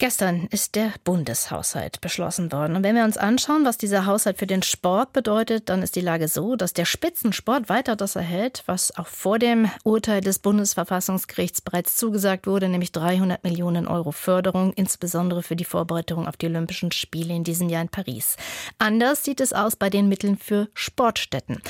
Gestern 0.00 0.46
ist 0.52 0.76
der 0.76 0.92
Bundeshaushalt 1.02 2.00
beschlossen 2.00 2.52
worden. 2.52 2.76
Und 2.76 2.84
wenn 2.84 2.94
wir 2.94 3.02
uns 3.02 3.16
anschauen, 3.16 3.64
was 3.64 3.78
dieser 3.78 4.06
Haushalt 4.06 4.38
für 4.38 4.46
den 4.46 4.62
Sport 4.62 5.12
bedeutet, 5.12 5.68
dann 5.68 5.82
ist 5.82 5.96
die 5.96 6.00
Lage 6.00 6.28
so, 6.28 6.54
dass 6.54 6.72
der 6.72 6.84
Spitzensport 6.84 7.68
weiter 7.68 7.96
das 7.96 8.14
erhält, 8.14 8.62
was 8.66 8.96
auch 8.96 9.08
vor 9.08 9.40
dem 9.40 9.68
Urteil 9.82 10.20
des 10.20 10.38
Bundesverfassungsgerichts 10.38 11.62
bereits 11.62 11.96
zugesagt 11.96 12.46
wurde, 12.46 12.68
nämlich 12.68 12.92
300 12.92 13.42
Millionen 13.42 13.88
Euro 13.88 14.12
Förderung, 14.12 14.72
insbesondere 14.74 15.42
für 15.42 15.56
die 15.56 15.64
Vorbereitung 15.64 16.28
auf 16.28 16.36
die 16.36 16.46
Olympischen 16.46 16.92
Spiele 16.92 17.34
in 17.34 17.42
diesem 17.42 17.68
Jahr 17.68 17.82
in 17.82 17.88
Paris. 17.88 18.36
Anders 18.78 19.24
sieht 19.24 19.40
es 19.40 19.52
aus 19.52 19.74
bei 19.74 19.90
den 19.90 20.08
Mitteln 20.08 20.38
für 20.38 20.68
Sportstätten. 20.74 21.60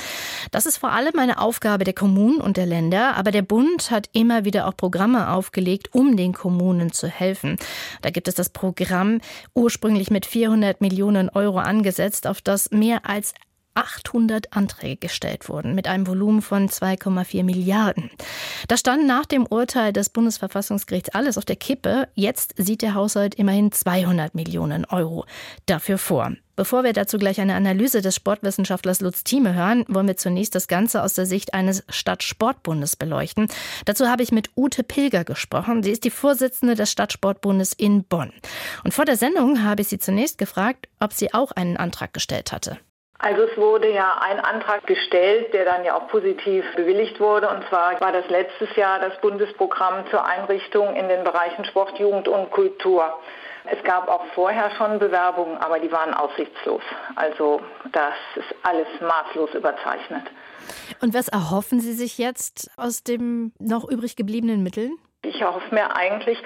Das 0.51 0.67
ist 0.67 0.77
vor 0.77 0.91
allem 0.91 1.17
eine 1.17 1.39
Aufgabe 1.39 1.83
der 1.83 1.95
Kommunen 1.95 2.41
und 2.41 2.57
der 2.57 2.67
Länder, 2.67 3.17
aber 3.17 3.31
der 3.31 3.41
Bund 3.41 3.89
hat 3.89 4.07
immer 4.13 4.45
wieder 4.45 4.67
auch 4.67 4.77
Programme 4.77 5.31
aufgelegt, 5.31 5.95
um 5.95 6.15
den 6.15 6.33
Kommunen 6.33 6.91
zu 6.91 7.07
helfen. 7.07 7.57
Da 8.03 8.11
gibt 8.19 8.27
es 8.27 8.35
das 8.35 8.49
Programm 8.49 9.21
ursprünglich 9.55 10.11
mit 10.11 10.25
400 10.25 10.81
Millionen 10.81 11.29
Euro 11.29 11.59
angesetzt, 11.59 12.27
auf 12.27 12.41
das 12.41 12.69
mehr 12.69 13.05
als 13.05 13.33
800 13.75 14.53
Anträge 14.53 14.97
gestellt 14.97 15.49
wurden 15.49 15.75
mit 15.75 15.87
einem 15.87 16.07
Volumen 16.07 16.41
von 16.41 16.69
2,4 16.69 17.43
Milliarden. 17.43 18.11
Da 18.67 18.77
stand 18.77 19.07
nach 19.07 19.25
dem 19.25 19.45
Urteil 19.45 19.93
des 19.93 20.09
Bundesverfassungsgerichts 20.09 21.09
alles 21.09 21.37
auf 21.37 21.45
der 21.45 21.55
Kippe. 21.55 22.07
Jetzt 22.15 22.53
sieht 22.57 22.81
der 22.81 22.93
Haushalt 22.93 23.35
immerhin 23.35 23.71
200 23.71 24.35
Millionen 24.35 24.85
Euro 24.85 25.25
dafür 25.65 25.97
vor. 25.97 26.33
Bevor 26.59 26.83
wir 26.83 26.91
dazu 26.91 27.17
gleich 27.17 27.39
eine 27.39 27.55
Analyse 27.55 28.01
des 28.01 28.15
Sportwissenschaftlers 28.15 28.99
Lutz 28.99 29.23
Thieme 29.23 29.53
hören, 29.53 29.85
wollen 29.87 30.07
wir 30.07 30.17
zunächst 30.17 30.55
das 30.55 30.67
Ganze 30.67 31.01
aus 31.03 31.13
der 31.13 31.25
Sicht 31.25 31.53
eines 31.53 31.85
Stadtsportbundes 31.87 32.97
beleuchten. 32.97 33.47
Dazu 33.85 34.07
habe 34.07 34.23
ich 34.23 34.33
mit 34.33 34.49
Ute 34.57 34.83
Pilger 34.83 35.23
gesprochen. 35.23 35.83
Sie 35.83 35.91
ist 35.91 36.03
die 36.03 36.09
Vorsitzende 36.09 36.75
des 36.75 36.91
Stadtsportbundes 36.91 37.71
in 37.71 38.03
Bonn. 38.03 38.33
Und 38.83 38.93
vor 38.93 39.05
der 39.05 39.15
Sendung 39.15 39.63
habe 39.63 39.83
ich 39.83 39.87
sie 39.87 39.99
zunächst 39.99 40.37
gefragt, 40.37 40.89
ob 40.99 41.13
sie 41.13 41.33
auch 41.33 41.53
einen 41.53 41.77
Antrag 41.77 42.11
gestellt 42.11 42.51
hatte. 42.51 42.77
Also 43.21 43.43
es 43.43 43.57
wurde 43.57 43.91
ja 43.91 44.17
ein 44.21 44.39
Antrag 44.39 44.87
gestellt, 44.87 45.53
der 45.53 45.65
dann 45.65 45.83
ja 45.83 45.95
auch 45.95 46.07
positiv 46.07 46.63
bewilligt 46.75 47.19
wurde. 47.19 47.49
Und 47.49 47.67
zwar 47.67 47.99
war 47.99 48.13
das 48.13 48.27
letztes 48.29 48.73
Jahr 48.77 48.99
das 48.99 49.19
Bundesprogramm 49.19 50.05
zur 50.09 50.25
Einrichtung 50.25 50.95
in 50.95 51.09
den 51.09 51.25
Bereichen 51.25 51.65
Sport, 51.65 51.99
Jugend 51.99 52.29
und 52.29 52.49
Kultur. 52.51 53.13
Es 53.65 53.83
gab 53.83 54.07
auch 54.07 54.23
vorher 54.33 54.71
schon 54.77 54.99
Bewerbungen, 54.99 55.57
aber 55.57 55.79
die 55.79 55.91
waren 55.91 56.13
aussichtslos. 56.13 56.81
Also 57.15 57.61
das 57.91 58.13
ist 58.35 58.55
alles 58.63 58.87
maßlos 59.01 59.53
überzeichnet. 59.53 60.23
Und 61.01 61.13
was 61.13 61.27
erhoffen 61.27 61.81
Sie 61.81 61.93
sich 61.93 62.17
jetzt 62.17 62.71
aus 62.77 63.03
den 63.03 63.51
noch 63.59 63.87
übrig 63.89 64.15
gebliebenen 64.15 64.63
Mitteln? 64.63 64.97
Ich 65.23 65.43
hoffe 65.43 65.75
mir 65.75 65.93
eigentlich, 65.93 66.41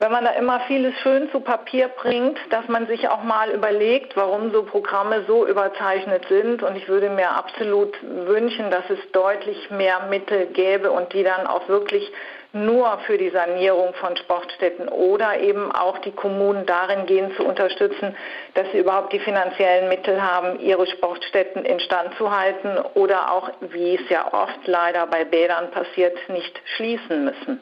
wenn 0.00 0.12
man 0.12 0.24
da 0.24 0.30
immer 0.30 0.60
vieles 0.60 0.94
schön 1.02 1.28
zu 1.32 1.40
Papier 1.40 1.88
bringt, 1.88 2.38
dass 2.50 2.68
man 2.68 2.86
sich 2.86 3.08
auch 3.08 3.24
mal 3.24 3.50
überlegt, 3.50 4.16
warum 4.16 4.52
so 4.52 4.62
Programme 4.62 5.24
so 5.26 5.44
überzeichnet 5.44 6.24
sind. 6.28 6.62
Und 6.62 6.76
ich 6.76 6.88
würde 6.88 7.10
mir 7.10 7.30
absolut 7.32 7.96
wünschen, 8.02 8.70
dass 8.70 8.88
es 8.90 8.98
deutlich 9.10 9.70
mehr 9.70 10.06
Mittel 10.08 10.46
gäbe 10.46 10.92
und 10.92 11.12
die 11.12 11.24
dann 11.24 11.48
auch 11.48 11.68
wirklich 11.68 12.12
nur 12.52 12.98
für 13.06 13.18
die 13.18 13.30
Sanierung 13.30 13.92
von 13.94 14.16
Sportstätten 14.16 14.88
oder 14.88 15.40
eben 15.40 15.72
auch 15.72 15.98
die 15.98 16.12
Kommunen 16.12 16.64
darin 16.64 17.06
gehen 17.06 17.34
zu 17.36 17.44
unterstützen, 17.44 18.16
dass 18.54 18.70
sie 18.70 18.78
überhaupt 18.78 19.12
die 19.12 19.18
finanziellen 19.18 19.88
Mittel 19.88 20.22
haben, 20.22 20.60
ihre 20.60 20.86
Sportstätten 20.86 21.64
instand 21.64 22.14
zu 22.16 22.34
halten 22.34 22.78
oder 22.94 23.32
auch, 23.32 23.50
wie 23.60 23.96
es 23.96 24.08
ja 24.08 24.32
oft 24.32 24.66
leider 24.66 25.06
bei 25.08 25.24
Bädern 25.24 25.72
passiert, 25.72 26.16
nicht 26.28 26.58
schließen 26.76 27.24
müssen. 27.24 27.60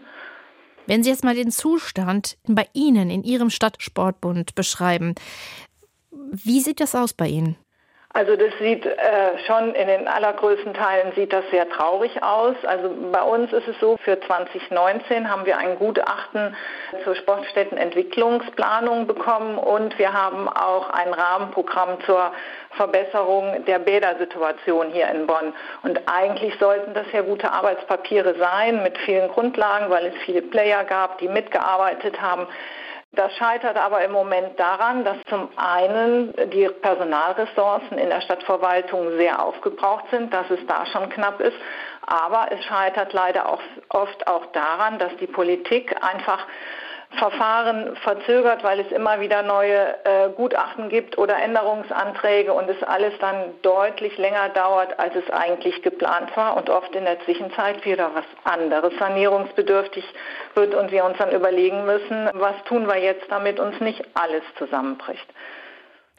Wenn 0.86 1.02
Sie 1.02 1.10
jetzt 1.10 1.24
mal 1.24 1.34
den 1.34 1.50
Zustand 1.50 2.38
bei 2.44 2.66
Ihnen 2.72 3.10
in 3.10 3.24
Ihrem 3.24 3.50
Stadtsportbund 3.50 4.54
beschreiben, 4.54 5.14
wie 6.10 6.60
sieht 6.60 6.80
das 6.80 6.94
aus 6.94 7.12
bei 7.12 7.28
Ihnen? 7.28 7.56
Also 8.16 8.34
das 8.34 8.50
sieht 8.58 8.86
äh, 8.86 9.38
schon 9.46 9.74
in 9.74 9.88
den 9.88 10.08
allergrößten 10.08 10.72
Teilen 10.72 11.12
sieht 11.14 11.34
das 11.34 11.44
sehr 11.50 11.68
traurig 11.68 12.22
aus. 12.22 12.54
Also 12.64 12.88
bei 13.12 13.20
uns 13.20 13.52
ist 13.52 13.68
es 13.68 13.78
so, 13.78 13.98
für 13.98 14.18
2019 14.18 15.30
haben 15.30 15.44
wir 15.44 15.58
ein 15.58 15.78
Gutachten 15.78 16.56
zur 17.04 17.14
Sportstättenentwicklungsplanung 17.14 19.06
bekommen 19.06 19.58
und 19.58 19.98
wir 19.98 20.14
haben 20.14 20.48
auch 20.48 20.88
ein 20.88 21.12
Rahmenprogramm 21.12 21.98
zur 22.06 22.32
Verbesserung 22.70 23.66
der 23.66 23.80
Bädersituation 23.80 24.92
hier 24.92 25.08
in 25.08 25.26
Bonn. 25.26 25.52
Und 25.82 26.00
eigentlich 26.06 26.58
sollten 26.58 26.94
das 26.94 27.12
ja 27.12 27.20
gute 27.20 27.52
Arbeitspapiere 27.52 28.34
sein 28.38 28.82
mit 28.82 28.96
vielen 28.96 29.28
Grundlagen, 29.28 29.90
weil 29.90 30.06
es 30.06 30.14
viele 30.24 30.40
Player 30.40 30.84
gab, 30.84 31.18
die 31.18 31.28
mitgearbeitet 31.28 32.18
haben. 32.22 32.46
Das 33.12 33.32
scheitert 33.36 33.78
aber 33.78 34.04
im 34.04 34.12
Moment 34.12 34.60
daran, 34.60 35.02
dass 35.02 35.16
zum 35.28 35.48
einen 35.56 36.34
die 36.50 36.68
Personalressourcen 36.68 37.96
in 37.96 38.10
der 38.10 38.20
Stadtverwaltung 38.20 39.16
sehr 39.16 39.42
aufgebraucht 39.42 40.04
sind, 40.10 40.34
dass 40.34 40.50
es 40.50 40.60
da 40.66 40.84
schon 40.84 41.08
knapp 41.08 41.40
ist. 41.40 41.56
Aber 42.06 42.48
es 42.52 42.62
scheitert 42.64 43.14
leider 43.14 43.48
auch 43.48 43.60
oft 43.88 44.26
auch 44.26 44.46
daran, 44.52 44.98
dass 44.98 45.16
die 45.16 45.26
Politik 45.26 45.96
einfach 46.04 46.46
Verfahren 47.16 47.96
verzögert, 47.96 48.62
weil 48.62 48.80
es 48.80 48.90
immer 48.92 49.20
wieder 49.20 49.42
neue 49.42 49.94
äh, 50.04 50.28
Gutachten 50.34 50.88
gibt 50.88 51.18
oder 51.18 51.36
Änderungsanträge 51.36 52.52
und 52.52 52.68
es 52.68 52.82
alles 52.82 53.12
dann 53.20 53.54
deutlich 53.62 54.16
länger 54.18 54.48
dauert, 54.50 54.98
als 54.98 55.14
es 55.16 55.30
eigentlich 55.30 55.82
geplant 55.82 56.36
war 56.36 56.56
und 56.56 56.70
oft 56.70 56.94
in 56.94 57.04
der 57.04 57.20
Zwischenzeit 57.20 57.84
wieder 57.84 58.10
was 58.14 58.24
anderes 58.44 58.92
sanierungsbedürftig 58.98 60.04
wird 60.54 60.74
und 60.74 60.90
wir 60.90 61.04
uns 61.04 61.18
dann 61.18 61.32
überlegen 61.32 61.84
müssen, 61.84 62.30
was 62.34 62.54
tun 62.64 62.86
wir 62.86 62.98
jetzt, 62.98 63.30
damit 63.30 63.60
uns 63.60 63.80
nicht 63.80 64.04
alles 64.14 64.42
zusammenbricht. 64.58 65.26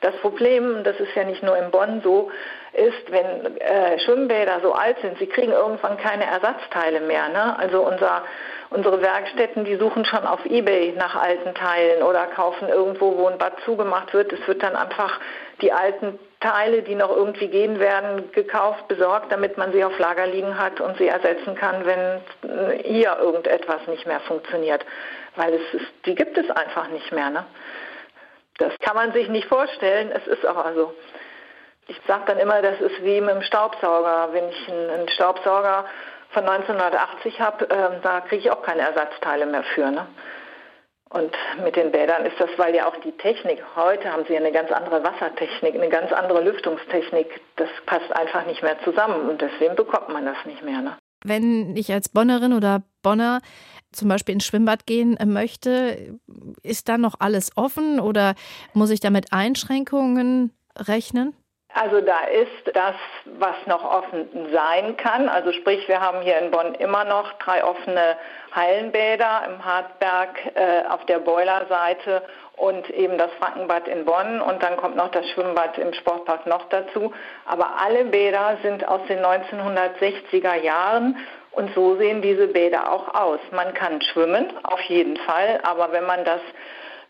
Das 0.01 0.15
Problem, 0.17 0.83
das 0.83 0.99
ist 0.99 1.15
ja 1.15 1.23
nicht 1.23 1.41
nur 1.41 1.57
in 1.57 1.71
Bonn 1.71 2.01
so, 2.03 2.29
ist, 2.73 3.11
wenn 3.11 3.57
äh, 3.57 3.97
Schwimmbäder 3.99 4.59
so 4.61 4.73
alt 4.73 4.97
sind, 5.01 5.17
sie 5.17 5.25
kriegen 5.25 5.51
irgendwann 5.51 5.97
keine 5.97 6.25
Ersatzteile 6.25 7.01
mehr. 7.01 7.29
Ne? 7.29 7.57
Also 7.57 7.81
unser 7.81 8.23
Unsere 8.69 9.01
Werkstätten, 9.01 9.63
die 9.63 9.77
suchen 9.77 10.03
schon 10.03 10.27
auf 10.27 10.45
Ebay 10.45 10.93
nach 10.97 11.15
alten 11.15 11.55
Teilen 11.55 12.03
oder 12.03 12.25
kaufen 12.25 12.67
irgendwo, 12.67 13.17
wo 13.17 13.27
ein 13.27 13.37
Bad 13.37 13.53
zugemacht 13.63 14.13
wird. 14.13 14.33
Es 14.33 14.45
wird 14.45 14.61
dann 14.61 14.75
einfach 14.75 15.21
die 15.61 15.71
alten 15.71 16.19
Teile, 16.41 16.81
die 16.81 16.95
noch 16.95 17.09
irgendwie 17.09 17.47
gehen 17.47 17.79
werden, 17.79 18.29
gekauft, 18.33 18.89
besorgt, 18.89 19.31
damit 19.31 19.57
man 19.57 19.71
sie 19.71 19.85
auf 19.85 19.97
Lager 19.99 20.27
liegen 20.27 20.59
hat 20.59 20.81
und 20.81 20.97
sie 20.97 21.07
ersetzen 21.07 21.55
kann, 21.55 21.85
wenn 21.85 22.83
hier 22.83 23.17
irgendetwas 23.21 23.87
nicht 23.87 24.05
mehr 24.05 24.19
funktioniert. 24.19 24.85
Weil 25.37 25.53
es 25.53 25.81
ist, 25.81 25.87
die 26.05 26.15
gibt 26.15 26.37
es 26.37 26.49
einfach 26.51 26.89
nicht 26.89 27.11
mehr. 27.13 27.29
Ne? 27.29 27.45
Das 28.57 28.73
kann 28.79 28.95
man 28.95 29.13
sich 29.13 29.29
nicht 29.29 29.47
vorstellen. 29.47 30.11
Es 30.11 30.25
ist 30.27 30.45
aber 30.45 30.73
so. 30.73 30.93
Ich 31.87 31.99
sage 32.07 32.23
dann 32.27 32.39
immer, 32.39 32.61
das 32.61 32.81
ist 32.81 33.03
wie 33.03 33.21
mit 33.21 33.35
dem 33.35 33.41
Staubsauger. 33.41 34.29
Wenn 34.33 34.49
ich 34.49 34.69
einen 34.69 35.07
Staubsauger 35.09 35.85
von 36.31 36.43
1980 36.43 37.39
habe, 37.39 37.69
äh, 37.69 38.01
da 38.01 38.21
kriege 38.21 38.41
ich 38.41 38.51
auch 38.51 38.61
keine 38.61 38.81
Ersatzteile 38.81 39.45
mehr 39.45 39.63
für. 39.63 39.89
Ne? 39.91 40.07
Und 41.09 41.33
mit 41.63 41.75
den 41.77 41.91
Bädern 41.91 42.25
ist 42.25 42.37
das, 42.39 42.49
weil 42.57 42.75
ja 42.75 42.87
auch 42.87 42.97
die 42.97 43.13
Technik, 43.13 43.63
heute 43.75 44.11
haben 44.11 44.25
sie 44.27 44.35
eine 44.35 44.51
ganz 44.51 44.71
andere 44.71 45.03
Wassertechnik, 45.03 45.75
eine 45.75 45.89
ganz 45.89 46.11
andere 46.11 46.41
Lüftungstechnik, 46.41 47.27
das 47.55 47.69
passt 47.85 48.11
einfach 48.13 48.45
nicht 48.45 48.61
mehr 48.61 48.77
zusammen 48.83 49.29
und 49.29 49.41
deswegen 49.41 49.75
bekommt 49.75 50.09
man 50.09 50.25
das 50.25 50.37
nicht 50.45 50.63
mehr. 50.63 50.81
Ne? 50.81 50.97
Wenn 51.23 51.77
ich 51.77 51.93
als 51.93 52.09
Bonnerin 52.09 52.53
oder 52.53 52.83
Bonner 53.07 53.39
zum 53.93 54.09
Beispiel 54.09 54.33
ins 54.33 54.45
Schwimmbad 54.45 54.85
gehen 54.85 55.17
möchte, 55.25 56.17
ist 56.61 56.89
da 56.89 56.97
noch 56.97 57.15
alles 57.19 57.51
offen 57.55 58.01
oder 58.01 58.35
muss 58.73 58.89
ich 58.89 58.99
da 58.99 59.09
mit 59.09 59.31
Einschränkungen 59.31 60.51
rechnen? 60.77 61.33
Also 61.73 62.01
da 62.01 62.21
ist 62.25 62.75
das, 62.75 62.95
was 63.37 63.55
noch 63.65 63.83
offen 63.83 64.27
sein 64.51 64.97
kann. 64.97 65.29
Also 65.29 65.51
sprich, 65.51 65.87
wir 65.87 66.01
haben 66.01 66.21
hier 66.21 66.37
in 66.39 66.51
Bonn 66.51 66.73
immer 66.75 67.05
noch 67.05 67.33
drei 67.33 67.63
offene 67.63 68.17
Hallenbäder 68.51 69.43
im 69.47 69.63
Hartberg 69.63 70.29
äh, 70.55 70.83
auf 70.89 71.05
der 71.05 71.19
Boilerseite 71.19 72.23
und 72.55 72.89
eben 72.89 73.17
das 73.17 73.31
Frankenbad 73.39 73.87
in 73.87 74.05
Bonn 74.05 74.41
und 74.41 74.63
dann 74.63 74.75
kommt 74.77 74.95
noch 74.95 75.11
das 75.11 75.29
Schwimmbad 75.29 75.77
im 75.77 75.93
Sportpark 75.93 76.47
noch 76.47 76.67
dazu. 76.69 77.13
Aber 77.45 77.79
alle 77.79 78.05
Bäder 78.05 78.57
sind 78.63 78.87
aus 78.87 79.01
den 79.07 79.19
1960er 79.19 80.55
Jahren 80.55 81.17
und 81.57 81.73
so 81.73 81.97
sehen 81.97 82.21
diese 82.21 82.47
Bäder 82.47 82.91
auch 82.91 83.13
aus. 83.13 83.39
Man 83.51 83.73
kann 83.73 84.01
schwimmen, 84.01 84.45
auf 84.63 84.81
jeden 84.81 85.17
Fall, 85.17 85.59
aber 85.63 85.91
wenn 85.91 86.05
man 86.05 86.23
das 86.23 86.41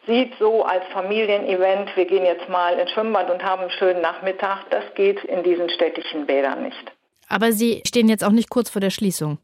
sieht 0.08 0.34
so 0.40 0.64
als 0.64 0.86
Familienevent, 0.94 1.96
wir 1.96 2.06
gehen 2.06 2.26
jetzt 2.26 2.48
mal 2.48 2.80
ins 2.80 2.92
Schwimmbad 2.92 3.30
und 3.30 3.44
haben 3.44 3.64
einen 3.64 3.72
schönen 3.72 4.02
Nachmittag, 4.02 4.64
das 4.70 4.84
geht 4.96 5.24
in 5.26 5.44
diesen 5.44 5.70
städtischen 5.70 6.26
Bädern 6.26 6.64
nicht. 6.64 6.92
Aber 7.28 7.52
Sie 7.52 7.84
stehen 7.86 8.08
jetzt 8.08 8.24
auch 8.24 8.32
nicht 8.32 8.50
kurz 8.50 8.70
vor 8.70 8.80
der 8.80 8.90
Schließung. 8.90 9.38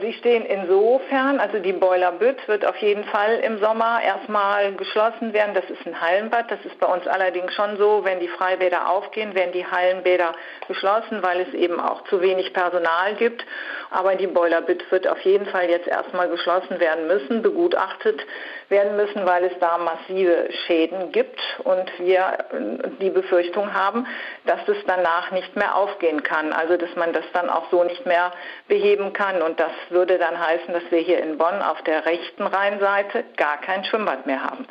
Sie 0.00 0.12
stehen 0.14 0.44
insofern, 0.46 1.40
also 1.40 1.58
die 1.58 1.72
Boiler 1.72 2.12
Bütt 2.12 2.46
wird 2.48 2.64
auf 2.64 2.76
jeden 2.76 3.04
Fall 3.04 3.40
im 3.40 3.58
Sommer 3.58 4.00
erstmal 4.02 4.72
geschlossen 4.72 5.32
werden. 5.32 5.54
Das 5.54 5.68
ist 5.68 5.86
ein 5.86 6.00
Hallenbad. 6.00 6.50
Das 6.50 6.64
ist 6.64 6.78
bei 6.78 6.86
uns 6.86 7.06
allerdings 7.06 7.52
schon 7.54 7.76
so, 7.76 8.04
wenn 8.04 8.20
die 8.20 8.28
Freibäder 8.28 8.88
aufgehen, 8.88 9.34
werden 9.34 9.52
die 9.52 9.66
Hallenbäder 9.66 10.32
geschlossen, 10.68 11.22
weil 11.22 11.40
es 11.40 11.54
eben 11.54 11.80
auch 11.80 12.04
zu 12.04 12.20
wenig 12.20 12.52
Personal 12.52 13.14
gibt. 13.14 13.44
Aber 13.90 14.14
die 14.14 14.26
Boiler 14.26 14.60
Bütt 14.60 14.90
wird 14.90 15.08
auf 15.08 15.20
jeden 15.20 15.46
Fall 15.46 15.68
jetzt 15.68 15.88
erstmal 15.88 16.28
geschlossen 16.28 16.80
werden 16.80 17.06
müssen, 17.06 17.42
begutachtet 17.42 18.24
werden 18.68 18.96
müssen, 18.96 19.26
weil 19.26 19.44
es 19.44 19.58
da 19.58 19.78
massive 19.78 20.48
Schäden 20.66 21.10
gibt 21.12 21.40
und 21.64 21.90
wir 21.98 22.38
die 23.00 23.10
Befürchtung 23.10 23.74
haben, 23.74 24.06
dass 24.46 24.60
es 24.68 24.76
danach 24.86 25.32
nicht 25.32 25.56
mehr 25.56 25.76
aufgehen 25.76 26.22
kann. 26.22 26.52
Also 26.52 26.76
dass 26.76 26.94
man 26.94 27.12
das 27.12 27.24
dann 27.32 27.50
auch 27.50 27.70
so 27.70 27.82
nicht 27.84 28.06
mehr 28.06 28.30
beheben 28.68 29.12
kann. 29.12 29.42
Und 29.42 29.58
das 29.58 29.72
würde 29.90 30.18
dann 30.18 30.38
heißen, 30.38 30.72
dass 30.72 30.82
wir 30.90 30.98
hier 30.98 31.22
in 31.22 31.38
Bonn 31.38 31.62
auf 31.62 31.82
der 31.82 32.06
rechten 32.06 32.46
Rheinseite 32.46 33.24
gar 33.36 33.60
kein 33.60 33.84
Schwimmbad 33.84 34.26
mehr 34.26 34.42
haben. 34.42 34.66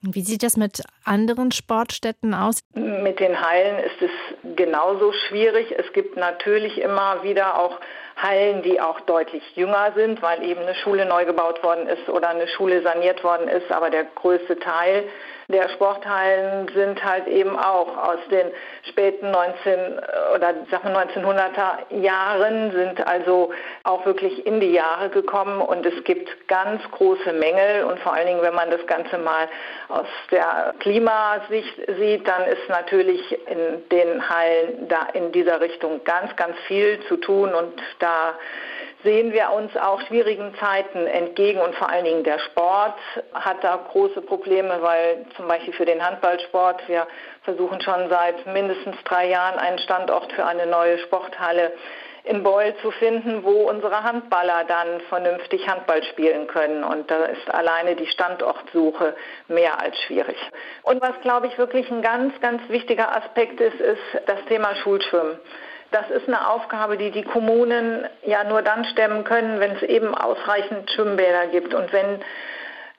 Wie 0.00 0.20
sieht 0.20 0.44
das 0.44 0.56
mit 0.56 0.82
anderen 1.04 1.50
Sportstätten 1.50 2.32
aus? 2.32 2.60
Mit 2.74 3.18
den 3.18 3.40
Hallen 3.40 3.80
ist 3.80 4.00
es 4.00 4.54
genauso 4.54 5.12
schwierig. 5.12 5.74
Es 5.76 5.92
gibt 5.92 6.16
natürlich 6.16 6.78
immer 6.78 7.24
wieder 7.24 7.58
auch 7.58 7.80
Hallen, 8.16 8.62
die 8.62 8.80
auch 8.80 9.00
deutlich 9.00 9.42
jünger 9.56 9.92
sind, 9.96 10.22
weil 10.22 10.44
eben 10.44 10.60
eine 10.60 10.76
Schule 10.76 11.04
neu 11.04 11.24
gebaut 11.24 11.64
worden 11.64 11.88
ist 11.88 12.08
oder 12.08 12.28
eine 12.28 12.46
Schule 12.46 12.82
saniert 12.82 13.24
worden 13.24 13.48
ist. 13.48 13.72
Aber 13.72 13.90
der 13.90 14.04
größte 14.04 14.60
Teil 14.60 15.04
der 15.50 15.70
Sporthallen 15.70 16.68
sind 16.74 17.02
halt 17.02 17.26
eben 17.26 17.58
auch 17.58 17.96
aus 17.96 18.18
den 18.30 18.48
späten 18.90 19.30
19 19.30 19.98
oder 20.34 20.54
sagen 20.70 20.92
wir 20.92 21.24
1900er 21.24 22.02
Jahren, 22.02 22.70
sind 22.72 23.06
also 23.06 23.50
auch 23.82 24.04
wirklich 24.04 24.44
in 24.44 24.60
die 24.60 24.72
Jahre 24.72 25.08
gekommen 25.08 25.62
und 25.62 25.86
es 25.86 26.04
gibt 26.04 26.48
ganz 26.48 26.82
große 26.90 27.32
Mängel. 27.32 27.84
Und 27.84 27.98
vor 28.00 28.12
allen 28.12 28.26
Dingen, 28.26 28.42
wenn 28.42 28.54
man 28.54 28.70
das 28.70 28.86
Ganze 28.86 29.16
mal 29.16 29.48
aus 29.88 30.06
der 30.30 30.74
Klimasicht 30.80 31.80
sieht, 31.98 32.28
dann 32.28 32.44
ist 32.44 32.68
natürlich 32.68 33.48
in 33.48 33.88
den 33.90 34.28
Hallen 34.28 34.86
da 34.88 35.08
in 35.14 35.32
dieser 35.32 35.62
Richtung 35.62 36.04
ganz, 36.04 36.36
ganz 36.36 36.58
viel 36.66 37.00
zu 37.08 37.16
tun. 37.16 37.54
Und 37.54 37.80
da 38.00 38.34
sehen 39.04 39.32
wir 39.32 39.50
uns 39.52 39.76
auch 39.76 40.00
schwierigen 40.02 40.54
Zeiten 40.58 41.06
entgegen 41.06 41.60
und 41.60 41.74
vor 41.76 41.88
allen 41.88 42.04
Dingen 42.04 42.24
der 42.24 42.38
Sport 42.40 42.98
hat 43.32 43.62
da 43.62 43.76
große 43.90 44.22
Probleme, 44.22 44.78
weil 44.82 45.24
zum 45.36 45.46
Beispiel 45.46 45.72
für 45.72 45.84
den 45.84 46.04
Handballsport, 46.04 46.88
wir 46.88 47.06
versuchen 47.42 47.80
schon 47.80 48.08
seit 48.08 48.46
mindestens 48.46 48.96
drei 49.04 49.28
Jahren 49.28 49.58
einen 49.58 49.78
Standort 49.78 50.32
für 50.32 50.44
eine 50.44 50.66
neue 50.66 50.98
Sporthalle 50.98 51.72
in 52.24 52.42
Beul 52.42 52.74
zu 52.82 52.90
finden, 52.90 53.42
wo 53.42 53.68
unsere 53.70 54.02
Handballer 54.02 54.64
dann 54.64 55.00
vernünftig 55.08 55.66
Handball 55.66 56.02
spielen 56.04 56.46
können. 56.46 56.84
Und 56.84 57.10
da 57.10 57.24
ist 57.24 57.48
alleine 57.50 57.96
die 57.96 58.06
Standortsuche 58.06 59.16
mehr 59.46 59.80
als 59.80 59.98
schwierig. 60.02 60.36
Und 60.82 61.00
was, 61.00 61.18
glaube 61.22 61.46
ich, 61.46 61.56
wirklich 61.56 61.90
ein 61.90 62.02
ganz, 62.02 62.38
ganz 62.40 62.60
wichtiger 62.68 63.16
Aspekt 63.16 63.60
ist, 63.60 63.80
ist 63.80 64.02
das 64.26 64.44
Thema 64.46 64.74
Schulschwimmen. 64.76 65.38
Das 65.90 66.10
ist 66.10 66.28
eine 66.28 66.48
Aufgabe, 66.48 66.98
die 66.98 67.10
die 67.10 67.24
Kommunen 67.24 68.06
ja 68.22 68.44
nur 68.44 68.62
dann 68.62 68.84
stemmen 68.84 69.24
können, 69.24 69.58
wenn 69.58 69.72
es 69.72 69.82
eben 69.82 70.14
ausreichend 70.14 70.90
Schwimmbäder 70.90 71.46
gibt. 71.46 71.72
Und 71.72 71.92
wenn 71.92 72.20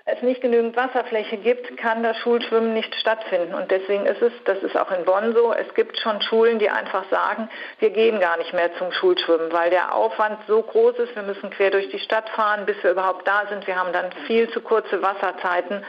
es 0.05 0.21
nicht 0.23 0.41
genügend 0.41 0.75
Wasserfläche 0.75 1.37
gibt, 1.37 1.77
kann 1.77 2.01
das 2.01 2.17
Schulschwimmen 2.17 2.73
nicht 2.73 2.93
stattfinden. 2.95 3.53
Und 3.53 3.69
deswegen 3.69 4.07
ist 4.07 4.21
es, 4.21 4.31
das 4.45 4.57
ist 4.63 4.75
auch 4.75 4.91
in 4.91 5.05
Bonn 5.05 5.35
so, 5.35 5.53
es 5.53 5.71
gibt 5.75 5.99
schon 5.99 6.19
Schulen, 6.21 6.57
die 6.57 6.69
einfach 6.69 7.03
sagen, 7.11 7.49
wir 7.79 7.91
gehen 7.91 8.19
gar 8.19 8.37
nicht 8.37 8.53
mehr 8.53 8.73
zum 8.77 8.91
Schulschwimmen, 8.91 9.51
weil 9.51 9.69
der 9.69 9.93
Aufwand 9.93 10.39
so 10.47 10.61
groß 10.61 10.97
ist, 10.97 11.15
wir 11.15 11.23
müssen 11.23 11.51
quer 11.51 11.69
durch 11.69 11.89
die 11.89 11.99
Stadt 11.99 12.27
fahren, 12.29 12.65
bis 12.65 12.81
wir 12.83 12.91
überhaupt 12.91 13.27
da 13.27 13.43
sind. 13.49 13.67
Wir 13.67 13.75
haben 13.75 13.93
dann 13.93 14.11
viel 14.25 14.49
zu 14.49 14.61
kurze 14.61 15.01
Wasserzeiten. 15.01 15.85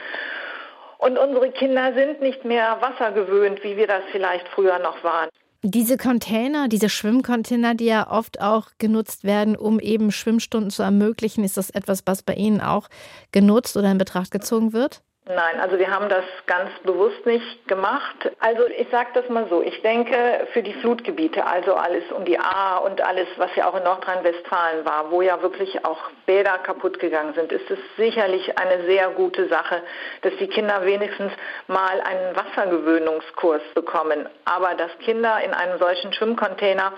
Und 0.99 1.17
unsere 1.17 1.49
Kinder 1.51 1.93
sind 1.93 2.21
nicht 2.21 2.45
mehr 2.45 2.77
wassergewöhnt, 2.79 3.63
wie 3.63 3.75
wir 3.75 3.87
das 3.87 4.03
vielleicht 4.11 4.47
früher 4.49 4.77
noch 4.77 5.03
waren. 5.03 5.29
Diese 5.63 5.97
Container, 5.97 6.67
diese 6.67 6.89
Schwimmcontainer, 6.89 7.75
die 7.75 7.85
ja 7.85 8.09
oft 8.09 8.41
auch 8.41 8.69
genutzt 8.79 9.23
werden, 9.23 9.55
um 9.55 9.79
eben 9.79 10.11
Schwimmstunden 10.11 10.71
zu 10.71 10.81
ermöglichen, 10.81 11.43
ist 11.43 11.55
das 11.57 11.69
etwas, 11.69 12.01
was 12.07 12.23
bei 12.23 12.33
Ihnen 12.33 12.61
auch 12.61 12.89
genutzt 13.31 13.77
oder 13.77 13.91
in 13.91 13.99
Betracht 13.99 14.31
gezogen 14.31 14.73
wird? 14.73 15.03
Nein, 15.35 15.61
also 15.61 15.79
wir 15.79 15.89
haben 15.89 16.09
das 16.09 16.25
ganz 16.45 16.71
bewusst 16.83 17.25
nicht 17.25 17.65
gemacht. 17.67 18.31
Also 18.39 18.67
ich 18.67 18.87
sage 18.91 19.11
das 19.13 19.29
mal 19.29 19.47
so, 19.49 19.61
ich 19.61 19.81
denke 19.81 20.47
für 20.51 20.61
die 20.61 20.73
Flutgebiete, 20.73 21.45
also 21.45 21.75
alles 21.75 22.03
um 22.11 22.25
die 22.25 22.37
A 22.37 22.77
und 22.77 23.01
alles, 23.01 23.27
was 23.37 23.55
ja 23.55 23.69
auch 23.69 23.75
in 23.75 23.83
Nordrhein-Westfalen 23.83 24.83
war, 24.83 25.09
wo 25.09 25.21
ja 25.21 25.41
wirklich 25.41 25.85
auch 25.85 25.99
Bäder 26.25 26.57
kaputt 26.57 26.99
gegangen 26.99 27.33
sind, 27.33 27.51
ist 27.53 27.69
es 27.71 27.79
sicherlich 27.95 28.57
eine 28.57 28.83
sehr 28.85 29.09
gute 29.11 29.47
Sache, 29.47 29.81
dass 30.21 30.33
die 30.37 30.47
Kinder 30.47 30.85
wenigstens 30.85 31.31
mal 31.67 32.01
einen 32.01 32.35
Wassergewöhnungskurs 32.35 33.61
bekommen. 33.73 34.27
Aber 34.43 34.73
dass 34.75 34.91
Kinder 34.99 35.39
in 35.45 35.53
einem 35.53 35.79
solchen 35.79 36.11
Schwimmcontainer 36.11 36.91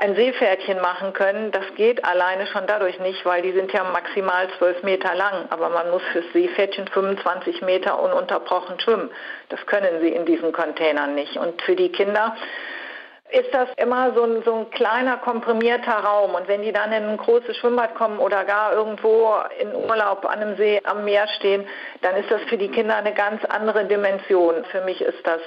ein 0.00 0.16
Seepferdchen 0.16 0.80
machen 0.80 1.12
können, 1.12 1.52
das 1.52 1.64
geht 1.76 2.04
alleine 2.04 2.46
schon 2.48 2.66
dadurch 2.66 2.98
nicht, 3.00 3.24
weil 3.24 3.42
die 3.42 3.52
sind 3.52 3.72
ja 3.72 3.84
maximal 3.84 4.48
zwölf 4.58 4.82
Meter 4.82 5.14
lang. 5.14 5.46
Aber 5.50 5.68
man 5.68 5.90
muss 5.90 6.02
fürs 6.12 6.26
Seepferdchen 6.32 6.88
25 6.88 7.62
Meter 7.62 7.67
ununterbrochen 7.76 8.80
schwimmen. 8.80 9.10
Das 9.48 9.64
können 9.66 10.00
sie 10.00 10.08
in 10.08 10.26
diesen 10.26 10.52
Containern 10.52 11.14
nicht. 11.14 11.36
Und 11.36 11.60
für 11.62 11.76
die 11.76 11.90
Kinder 11.90 12.36
ist 13.30 13.52
das 13.52 13.68
immer 13.76 14.14
so 14.14 14.22
ein, 14.22 14.42
so 14.42 14.54
ein 14.54 14.70
kleiner 14.70 15.18
komprimierter 15.18 15.92
Raum. 15.92 16.34
Und 16.34 16.48
wenn 16.48 16.62
die 16.62 16.72
dann 16.72 16.92
in 16.92 17.04
ein 17.04 17.16
großes 17.18 17.56
Schwimmbad 17.58 17.94
kommen 17.94 18.18
oder 18.18 18.44
gar 18.44 18.72
irgendwo 18.72 19.34
in 19.60 19.74
Urlaub 19.74 20.24
an 20.24 20.40
einem 20.40 20.56
See 20.56 20.80
am 20.84 21.04
Meer 21.04 21.28
stehen, 21.36 21.66
dann 22.00 22.16
ist 22.16 22.30
das 22.30 22.42
für 22.48 22.56
die 22.56 22.70
Kinder 22.70 22.96
eine 22.96 23.12
ganz 23.12 23.44
andere 23.44 23.84
Dimension. 23.84 24.64
Für 24.70 24.80
mich 24.82 25.00
ist 25.00 25.26
das 25.26 25.40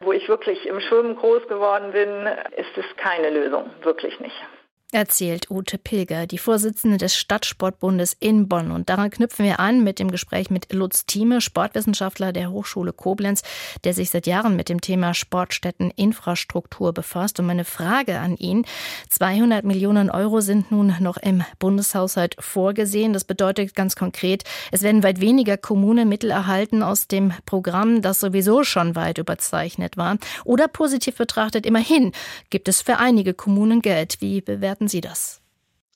wo 0.00 0.12
ich 0.12 0.28
wirklich 0.28 0.66
im 0.66 0.78
Schwimmen 0.80 1.16
groß 1.16 1.48
geworden 1.48 1.92
bin, 1.92 2.26
ist 2.54 2.76
es 2.76 2.84
keine 2.98 3.30
Lösung, 3.30 3.70
wirklich 3.82 4.20
nicht 4.20 4.36
erzählt 4.96 5.50
Ute 5.50 5.76
Pilger, 5.76 6.26
die 6.26 6.38
Vorsitzende 6.38 6.96
des 6.96 7.14
Stadtsportbundes 7.14 8.16
in 8.18 8.48
Bonn. 8.48 8.70
Und 8.70 8.88
daran 8.88 9.10
knüpfen 9.10 9.44
wir 9.44 9.60
an 9.60 9.84
mit 9.84 9.98
dem 9.98 10.10
Gespräch 10.10 10.48
mit 10.48 10.72
Lutz 10.72 11.04
Thieme, 11.04 11.42
Sportwissenschaftler 11.42 12.32
der 12.32 12.50
Hochschule 12.50 12.94
Koblenz, 12.94 13.42
der 13.84 13.92
sich 13.92 14.08
seit 14.08 14.26
Jahren 14.26 14.56
mit 14.56 14.70
dem 14.70 14.80
Thema 14.80 15.12
Sportstätteninfrastruktur 15.12 16.94
befasst. 16.94 17.38
Und 17.38 17.44
meine 17.44 17.66
Frage 17.66 18.20
an 18.20 18.38
ihn, 18.38 18.64
200 19.10 19.66
Millionen 19.66 20.08
Euro 20.08 20.40
sind 20.40 20.72
nun 20.72 20.96
noch 21.00 21.18
im 21.18 21.44
Bundeshaushalt 21.58 22.34
vorgesehen. 22.38 23.12
Das 23.12 23.24
bedeutet 23.24 23.74
ganz 23.74 23.96
konkret, 23.96 24.44
es 24.72 24.80
werden 24.80 25.02
weit 25.02 25.20
weniger 25.20 25.58
Kommunen 25.58 26.08
Mittel 26.08 26.30
erhalten 26.30 26.82
aus 26.82 27.06
dem 27.06 27.34
Programm, 27.44 28.00
das 28.00 28.18
sowieso 28.18 28.64
schon 28.64 28.96
weit 28.96 29.18
überzeichnet 29.18 29.98
war. 29.98 30.16
Oder 30.44 30.68
positiv 30.68 31.16
betrachtet, 31.16 31.66
immerhin 31.66 32.12
gibt 32.48 32.66
es 32.66 32.80
für 32.80 32.96
einige 32.96 33.34
Kommunen 33.34 33.82
Geld. 33.82 34.22
Wie 34.22 34.40
bewerten 34.40 34.85
bewerten 34.86 34.88
Sie 34.88 35.00
das? 35.00 35.40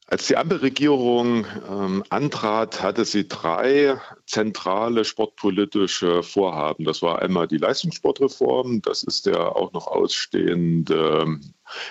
Als 0.06 0.26
die 0.26 0.36
Ampelregierung 0.36 1.46
ähm, 1.70 2.02
antrat, 2.10 2.82
hatte 2.82 3.04
sie 3.04 3.28
drei 3.28 3.96
zentrale 4.26 5.04
sportpolitische 5.04 6.24
Vorhaben. 6.24 6.84
Das 6.84 7.00
war 7.00 7.22
einmal 7.22 7.46
die 7.46 7.58
Leistungssportreform, 7.58 8.82
das 8.82 9.04
ist 9.04 9.26
der 9.26 9.54
auch 9.54 9.72
noch 9.72 9.86
ausstehende 9.86 11.38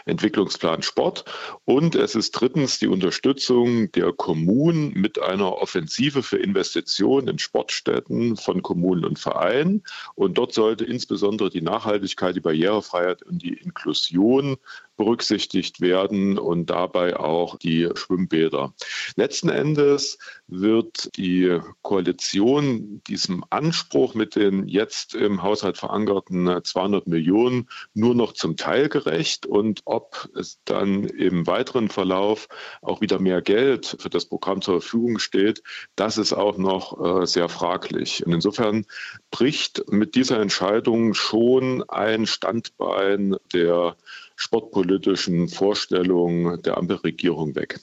Entwicklungsplan 0.06 0.82
Sport. 0.82 1.26
Und 1.66 1.96
es 1.96 2.16
ist 2.16 2.32
drittens 2.32 2.80
die 2.80 2.88
Unterstützung 2.88 3.92
der 3.92 4.14
Kommunen 4.14 4.94
mit 4.94 5.22
einer 5.22 5.58
Offensive 5.58 6.24
für 6.24 6.38
Investitionen 6.38 7.28
in 7.28 7.40
Sportstätten 7.40 8.36
von 8.36 8.62
Kommunen 8.62 9.06
und 9.06 9.20
Vereinen. 9.20 9.84
Und 10.16 10.38
dort 10.38 10.54
sollte 10.54 10.86
insbesondere 10.86 11.50
die 11.50 11.62
Nachhaltigkeit, 11.62 12.36
die 12.36 12.42
Barrierefreiheit 12.42 13.24
und 13.24 13.42
die 13.42 13.54
Inklusion 13.54 14.58
berücksichtigt 15.00 15.80
werden 15.80 16.38
und 16.38 16.70
dabei 16.70 17.18
auch 17.18 17.58
die 17.58 17.90
Schwimmbäder. 17.96 18.74
Letzten 19.16 19.48
Endes 19.48 20.20
wird 20.48 21.16
die 21.16 21.58
Koalition 21.82 23.02
diesem 23.08 23.46
Anspruch 23.50 24.14
mit 24.14 24.36
den 24.36 24.68
jetzt 24.68 25.16
im 25.16 25.42
Haushalt 25.42 25.78
verankerten 25.78 26.60
200 26.62 27.08
Millionen 27.08 27.70
nur 27.94 28.14
noch 28.14 28.34
zum 28.34 28.58
Teil 28.58 28.90
gerecht 28.90 29.46
und 29.46 29.69
und 29.70 29.82
ob 29.86 30.28
es 30.36 30.60
dann 30.66 31.04
im 31.04 31.46
weiteren 31.46 31.90
Verlauf 31.90 32.48
auch 32.82 33.02
wieder 33.02 33.20
mehr 33.20 33.44
Geld 33.44 33.98
für 34.00 34.10
das 34.10 34.26
Programm 34.26 34.64
zur 34.64 34.82
Verfügung 34.82 35.20
steht, 35.20 35.62
das 35.96 36.18
ist 36.18 36.34
auch 36.34 36.58
noch 36.58 37.22
äh, 37.22 37.28
sehr 37.28 37.50
fraglich. 37.50 38.26
Und 38.26 38.34
insofern 38.34 38.88
bricht 39.30 39.84
mit 39.92 40.16
dieser 40.16 40.40
Entscheidung 40.40 41.14
schon 41.14 41.88
ein 41.88 42.26
Standbein 42.26 43.36
der 43.54 43.96
sportpolitischen 44.36 45.50
Vorstellungen 45.50 46.60
der 46.64 46.78
Ampelregierung 46.78 47.56
weg. 47.56 47.80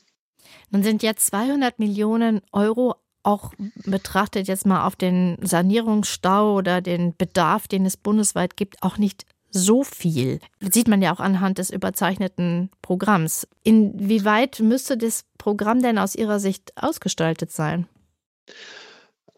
Nun 0.71 0.83
sind 0.83 1.05
jetzt 1.05 1.29
200 1.29 1.79
Millionen 1.79 2.41
Euro 2.51 2.97
auch 3.23 3.53
betrachtet 3.85 4.49
jetzt 4.49 4.67
mal 4.67 4.87
auf 4.87 4.97
den 4.97 5.37
Sanierungsstau 5.41 6.55
oder 6.55 6.81
den 6.81 7.17
Bedarf, 7.17 7.67
den 7.69 7.85
es 7.85 7.97
bundesweit 7.97 8.57
gibt, 8.57 8.83
auch 8.83 8.99
nicht 8.99 9.25
so 9.51 9.85
viel. 9.85 10.41
Das 10.61 10.75
sieht 10.75 10.89
man 10.89 11.03
ja 11.03 11.13
auch 11.15 11.21
anhand 11.21 11.59
des 11.59 11.71
überzeichneten 11.71 12.71
Programms. 12.83 13.49
Inwieweit 13.63 14.61
müsste 14.61 14.97
das 14.97 15.25
Programm 15.39 15.83
denn 15.83 15.99
aus 15.99 16.15
Ihrer 16.15 16.41
Sicht 16.41 16.73
ausgestaltet 16.77 17.51
sein? 17.51 17.87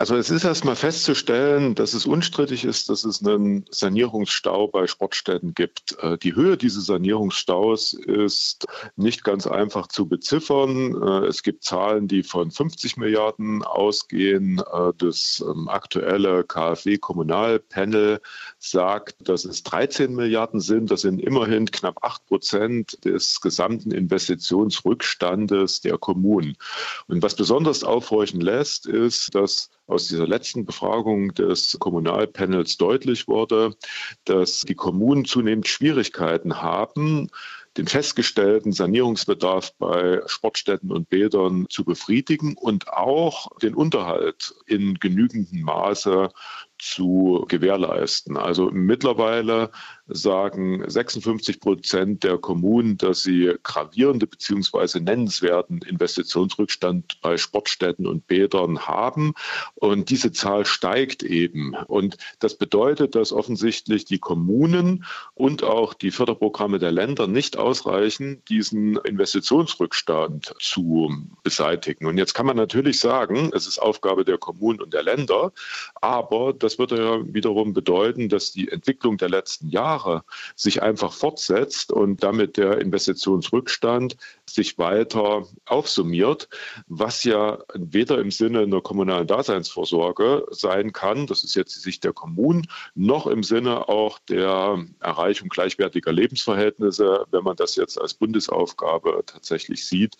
Also 0.00 0.14
es 0.14 0.30
ist 0.30 0.44
erstmal 0.44 0.76
festzustellen, 0.76 1.74
dass 1.74 1.92
es 1.92 2.06
unstrittig 2.06 2.64
ist, 2.64 2.88
dass 2.88 3.02
es 3.02 3.20
einen 3.26 3.66
Sanierungsstau 3.68 4.68
bei 4.68 4.86
Sportstätten 4.86 5.54
gibt. 5.54 5.98
Äh, 6.00 6.16
die 6.18 6.36
Höhe 6.36 6.56
dieses 6.56 6.86
Sanierungsstaus 6.86 7.94
ist 7.94 8.66
nicht 8.94 9.24
ganz 9.24 9.48
einfach 9.48 9.88
zu 9.88 10.06
beziffern. 10.06 10.94
Äh, 11.02 11.26
es 11.26 11.42
gibt 11.42 11.64
Zahlen, 11.64 12.06
die 12.06 12.22
von 12.22 12.52
50 12.52 12.96
Milliarden 12.96 13.64
ausgehen. 13.64 14.60
Äh, 14.60 14.92
das 14.98 15.44
ähm, 15.44 15.68
aktuelle 15.68 16.44
KfW-Kommunalpanel 16.44 18.20
sagt, 18.60 19.28
dass 19.28 19.44
es 19.44 19.64
13 19.64 20.14
Milliarden 20.14 20.60
sind. 20.60 20.92
Das 20.92 21.00
sind 21.00 21.20
immerhin 21.20 21.68
knapp 21.72 22.04
8 22.04 22.24
Prozent 22.26 23.04
des 23.04 23.40
gesamten 23.40 23.90
Investitionsrückstandes 23.90 25.80
der 25.80 25.98
Kommunen. 25.98 26.56
Und 27.08 27.20
was 27.24 27.34
besonders 27.34 27.82
aufhorchen 27.82 28.40
lässt, 28.40 28.86
ist, 28.86 29.34
dass 29.34 29.70
aus 29.88 30.06
dieser 30.06 30.26
letzten 30.26 30.66
Befragung 30.66 31.34
des 31.34 31.76
Kommunalpanels 31.80 32.76
deutlich 32.76 33.26
wurde, 33.26 33.74
dass 34.24 34.60
die 34.60 34.74
Kommunen 34.74 35.24
zunehmend 35.24 35.66
Schwierigkeiten 35.66 36.60
haben, 36.62 37.30
den 37.76 37.86
festgestellten 37.86 38.72
Sanierungsbedarf 38.72 39.72
bei 39.78 40.20
Sportstätten 40.26 40.92
und 40.92 41.08
Bädern 41.08 41.66
zu 41.70 41.84
befriedigen 41.84 42.54
und 42.56 42.88
auch 42.88 43.48
den 43.58 43.74
Unterhalt 43.74 44.54
in 44.66 44.94
genügendem 44.94 45.62
Maße 45.62 46.30
zu 46.78 47.46
gewährleisten. 47.48 48.36
Also 48.36 48.70
mittlerweile 48.70 49.70
sagen 50.08 50.82
56 50.88 51.60
Prozent 51.60 52.24
der 52.24 52.38
Kommunen, 52.38 52.96
dass 52.96 53.22
sie 53.22 53.54
gravierende 53.62 54.26
bzw. 54.26 55.00
nennenswerten 55.00 55.82
Investitionsrückstand 55.82 57.20
bei 57.20 57.36
Sportstätten 57.36 58.06
und 58.06 58.26
Bädern 58.26 58.80
haben. 58.80 59.34
Und 59.74 60.10
diese 60.10 60.32
Zahl 60.32 60.64
steigt 60.64 61.22
eben. 61.22 61.74
Und 61.86 62.16
das 62.38 62.56
bedeutet, 62.56 63.14
dass 63.14 63.32
offensichtlich 63.32 64.04
die 64.04 64.18
Kommunen 64.18 65.04
und 65.34 65.62
auch 65.62 65.94
die 65.94 66.10
Förderprogramme 66.10 66.78
der 66.78 66.92
Länder 66.92 67.26
nicht 67.26 67.56
ausreichen, 67.56 68.42
diesen 68.48 68.96
Investitionsrückstand 68.96 70.54
zu 70.58 71.12
beseitigen. 71.42 72.06
Und 72.06 72.18
jetzt 72.18 72.34
kann 72.34 72.46
man 72.46 72.56
natürlich 72.56 72.98
sagen, 72.98 73.50
es 73.54 73.66
ist 73.66 73.78
Aufgabe 73.78 74.24
der 74.24 74.38
Kommunen 74.38 74.80
und 74.80 74.94
der 74.94 75.02
Länder, 75.02 75.52
aber 76.00 76.52
das 76.52 76.78
würde 76.78 76.96
ja 76.96 77.34
wiederum 77.34 77.72
bedeuten, 77.72 78.28
dass 78.28 78.52
die 78.52 78.68
Entwicklung 78.68 79.18
der 79.18 79.28
letzten 79.28 79.68
Jahre 79.68 79.97
sich 80.54 80.82
einfach 80.82 81.12
fortsetzt 81.12 81.92
und 81.92 82.22
damit 82.22 82.56
der 82.56 82.78
Investitionsrückstand 82.78 84.16
sich 84.48 84.78
weiter 84.78 85.46
aufsummiert, 85.66 86.48
was 86.86 87.24
ja 87.24 87.58
weder 87.74 88.18
im 88.18 88.30
Sinne 88.30 88.60
einer 88.60 88.80
kommunalen 88.80 89.26
Daseinsvorsorge 89.26 90.46
sein 90.50 90.92
kann, 90.92 91.26
das 91.26 91.44
ist 91.44 91.54
jetzt 91.54 91.76
die 91.76 91.80
Sicht 91.80 92.04
der 92.04 92.12
Kommunen, 92.12 92.66
noch 92.94 93.26
im 93.26 93.42
Sinne 93.42 93.88
auch 93.88 94.18
der 94.28 94.84
Erreichung 95.00 95.48
gleichwertiger 95.48 96.12
Lebensverhältnisse, 96.12 97.26
wenn 97.30 97.44
man 97.44 97.56
das 97.56 97.76
jetzt 97.76 98.00
als 98.00 98.14
Bundesaufgabe 98.14 99.22
tatsächlich 99.26 99.86
sieht, 99.86 100.16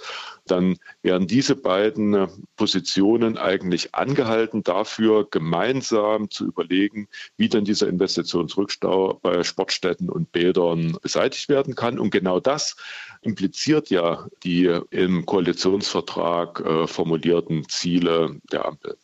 dann 0.47 0.76
werden 1.02 1.26
diese 1.26 1.56
beiden 1.56 2.28
Positionen 2.56 3.38
eigentlich 3.38 3.94
angehalten, 3.94 4.62
dafür 4.62 5.26
gemeinsam 5.30 6.30
zu 6.30 6.47
überlegen, 6.47 7.08
wie 7.37 7.49
denn 7.49 7.64
dieser 7.64 7.88
Investitionsrückstau 7.88 9.18
bei 9.23 9.42
Sportstätten 9.68 10.08
und 10.08 10.32
Bädern 10.32 10.96
beseitigt 11.02 11.48
werden 11.48 11.75
kann. 11.75 11.98
Und 11.98 12.10
genau 12.10 12.40
das 12.40 12.76
impliziert 13.22 13.90
ja 13.90 14.26
die 14.42 14.78
im 14.90 15.26
Koalitionsvertrag 15.26 16.60
äh, 16.60 16.87
formulierten 16.87 17.68
Ziele 17.68 18.37
der 18.52 18.66
Ampel. 18.66 18.96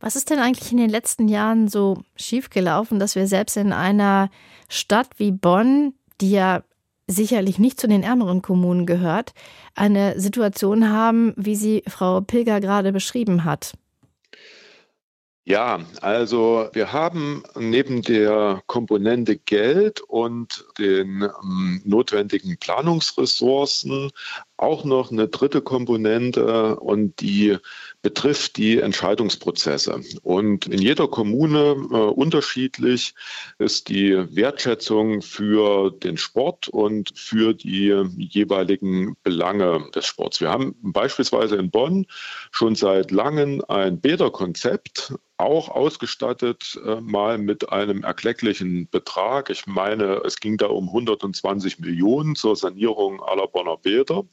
Was 0.00 0.16
ist 0.16 0.30
denn 0.30 0.38
eigentlich 0.38 0.72
in 0.72 0.78
den 0.78 0.90
letzten 0.90 1.28
Jahren 1.28 1.68
so 1.68 2.02
schiefgelaufen, 2.16 2.98
dass 2.98 3.14
wir 3.14 3.26
selbst 3.26 3.56
in 3.56 3.72
einer 3.72 4.30
Stadt 4.68 5.08
wie 5.16 5.30
Bonn, 5.30 5.94
die 6.20 6.32
ja 6.32 6.62
sicherlich 7.06 7.58
nicht 7.58 7.80
zu 7.80 7.86
den 7.86 8.02
ärmeren 8.02 8.42
Kommunen 8.42 8.86
gehört, 8.86 9.32
eine 9.74 10.18
Situation 10.18 10.90
haben, 10.90 11.34
wie 11.36 11.56
sie 11.56 11.82
Frau 11.86 12.20
Pilger 12.20 12.60
gerade 12.60 12.92
beschrieben 12.92 13.44
hat? 13.44 13.74
Ja, 15.44 15.80
also 16.00 16.68
wir 16.72 16.92
haben 16.92 17.42
neben 17.56 18.02
der 18.02 18.62
Komponente 18.66 19.36
Geld 19.36 20.00
und 20.00 20.64
den 20.78 21.22
ähm, 21.22 21.82
notwendigen 21.84 22.56
Planungsressourcen 22.58 24.12
auch 24.56 24.84
noch 24.84 25.10
eine 25.10 25.26
dritte 25.26 25.60
Komponente 25.60 26.78
und 26.78 27.20
die 27.20 27.58
betrifft 28.02 28.56
die 28.56 28.80
Entscheidungsprozesse. 28.80 30.02
Und 30.22 30.66
in 30.66 30.82
jeder 30.82 31.06
Kommune 31.08 31.70
äh, 31.70 31.96
unterschiedlich 31.96 33.14
ist 33.58 33.88
die 33.88 34.12
Wertschätzung 34.34 35.22
für 35.22 35.90
den 35.90 36.16
Sport 36.16 36.68
und 36.68 37.12
für 37.14 37.54
die 37.54 38.04
jeweiligen 38.18 39.16
Belange 39.22 39.88
des 39.94 40.06
Sports. 40.06 40.40
Wir 40.40 40.50
haben 40.50 40.74
beispielsweise 40.82 41.56
in 41.56 41.70
Bonn 41.70 42.06
schon 42.50 42.74
seit 42.74 43.12
langem 43.12 43.62
ein 43.68 44.00
Bäderkonzept, 44.00 45.14
auch 45.36 45.68
ausgestattet 45.68 46.80
äh, 46.84 47.00
mal 47.00 47.38
mit 47.38 47.70
einem 47.70 48.02
erklecklichen 48.02 48.88
Betrag. 48.90 49.50
Ich 49.50 49.66
meine, 49.66 50.22
es 50.24 50.40
ging 50.40 50.56
da 50.56 50.66
um 50.66 50.88
120 50.88 51.78
Millionen 51.78 52.36
zur 52.36 52.56
Sanierung 52.56 53.22
aller 53.22 53.46
Bonner 53.48 53.76
Bäder. 53.76 54.24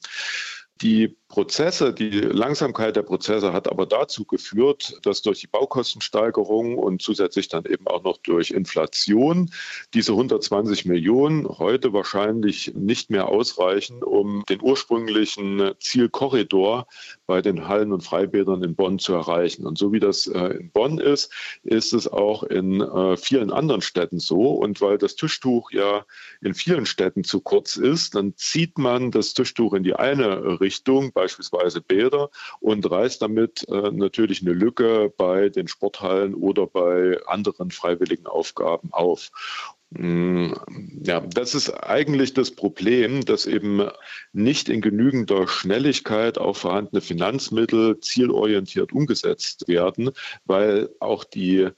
Die 0.81 1.17
Prozesse, 1.29 1.93
die 1.93 2.09
Langsamkeit 2.09 2.95
der 2.95 3.03
Prozesse 3.03 3.53
hat 3.53 3.69
aber 3.69 3.85
dazu 3.85 4.25
geführt, 4.25 4.97
dass 5.03 5.21
durch 5.21 5.39
die 5.39 5.47
Baukostensteigerung 5.47 6.79
und 6.79 7.03
zusätzlich 7.03 7.47
dann 7.47 7.65
eben 7.65 7.85
auch 7.85 8.03
noch 8.03 8.17
durch 8.17 8.49
Inflation 8.49 9.51
diese 9.93 10.13
120 10.13 10.85
Millionen 10.85 11.47
heute 11.47 11.93
wahrscheinlich 11.93 12.73
nicht 12.73 13.11
mehr 13.11 13.27
ausreichen, 13.27 14.01
um 14.01 14.43
den 14.49 14.59
ursprünglichen 14.59 15.71
Zielkorridor 15.79 16.87
bei 17.27 17.43
den 17.43 17.67
Hallen 17.67 17.93
und 17.93 18.03
Freibädern 18.03 18.63
in 18.63 18.73
Bonn 18.73 18.97
zu 18.97 19.13
erreichen. 19.13 19.67
Und 19.67 19.77
so 19.77 19.93
wie 19.93 19.99
das 19.99 20.25
äh, 20.25 20.57
in 20.57 20.71
Bonn 20.71 20.97
ist, 20.97 21.31
ist 21.61 21.93
es 21.93 22.11
auch 22.11 22.41
in 22.41 22.81
äh, 22.81 23.17
vielen 23.17 23.51
anderen 23.51 23.81
Städten 23.81 24.17
so. 24.17 24.53
Und 24.53 24.81
weil 24.81 24.97
das 24.97 25.15
Tischtuch 25.15 25.69
ja 25.71 26.05
in 26.41 26.55
vielen 26.55 26.87
Städten 26.87 27.23
zu 27.23 27.39
kurz 27.39 27.75
ist, 27.75 28.15
dann 28.15 28.33
zieht 28.35 28.79
man 28.79 29.11
das 29.11 29.35
Tischtuch 29.35 29.75
in 29.75 29.83
die 29.83 29.93
eine 29.93 30.59
Richtung, 30.59 31.11
beispielsweise 31.19 31.81
Bäder, 31.81 32.29
und 32.61 32.89
reißt 32.89 33.21
damit 33.21 33.67
äh, 33.67 33.91
natürlich 33.91 34.41
eine 34.41 34.53
Lücke 34.53 35.11
bei 35.17 35.49
den 35.49 35.67
Sporthallen 35.67 36.33
oder 36.33 36.65
bei 36.65 37.19
anderen 37.27 37.71
freiwilligen 37.71 38.25
Aufgaben 38.25 38.93
auf. 38.93 39.31
Mm, 39.91 40.53
ja, 41.03 41.19
das 41.19 41.55
ist 41.55 41.71
eigentlich 41.71 42.33
das 42.33 42.51
Problem, 42.51 43.25
dass 43.25 43.47
eben 43.47 43.89
nicht 44.33 44.69
in 44.69 44.81
genügender 44.81 45.47
Schnelligkeit 45.47 46.37
auch 46.37 46.55
vorhandene 46.55 47.01
Finanzmittel 47.01 47.99
zielorientiert 47.99 48.93
umgesetzt 48.93 49.67
werden, 49.67 50.11
weil 50.45 50.89
auch 50.99 51.23
die 51.23 51.69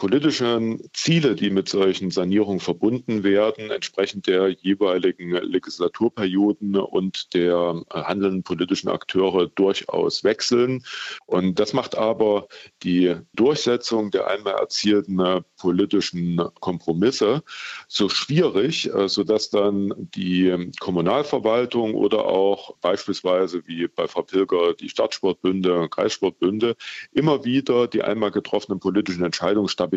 politischen 0.00 0.80
Ziele, 0.94 1.34
die 1.34 1.50
mit 1.50 1.68
solchen 1.68 2.10
Sanierungen 2.10 2.58
verbunden 2.58 3.22
werden, 3.22 3.70
entsprechend 3.70 4.26
der 4.26 4.48
jeweiligen 4.48 5.30
Legislaturperioden 5.30 6.76
und 6.76 7.34
der 7.34 7.82
handelnden 7.92 8.42
politischen 8.42 8.88
Akteure 8.88 9.46
durchaus 9.48 10.24
wechseln. 10.24 10.84
Und 11.26 11.58
das 11.58 11.74
macht 11.74 11.98
aber 11.98 12.48
die 12.82 13.14
Durchsetzung 13.34 14.10
der 14.10 14.26
einmal 14.26 14.54
erzielten 14.54 15.44
politischen 15.58 16.40
Kompromisse 16.60 17.42
so 17.86 18.08
schwierig, 18.08 18.90
äh, 18.94 19.06
sodass 19.06 19.50
dann 19.50 19.92
die 20.14 20.70
Kommunalverwaltung 20.80 21.94
oder 21.94 22.24
auch 22.24 22.74
beispielsweise 22.78 23.66
wie 23.66 23.86
bei 23.86 24.08
Frau 24.08 24.22
Pilger 24.22 24.72
die 24.72 24.88
Stadtsportbünde, 24.88 25.90
Kreissportbünde 25.90 26.76
immer 27.12 27.44
wieder 27.44 27.86
die 27.86 28.02
einmal 28.02 28.30
getroffenen 28.30 28.80
politischen 28.80 29.24
Entscheidungen 29.24 29.68
stabilisieren 29.68 29.89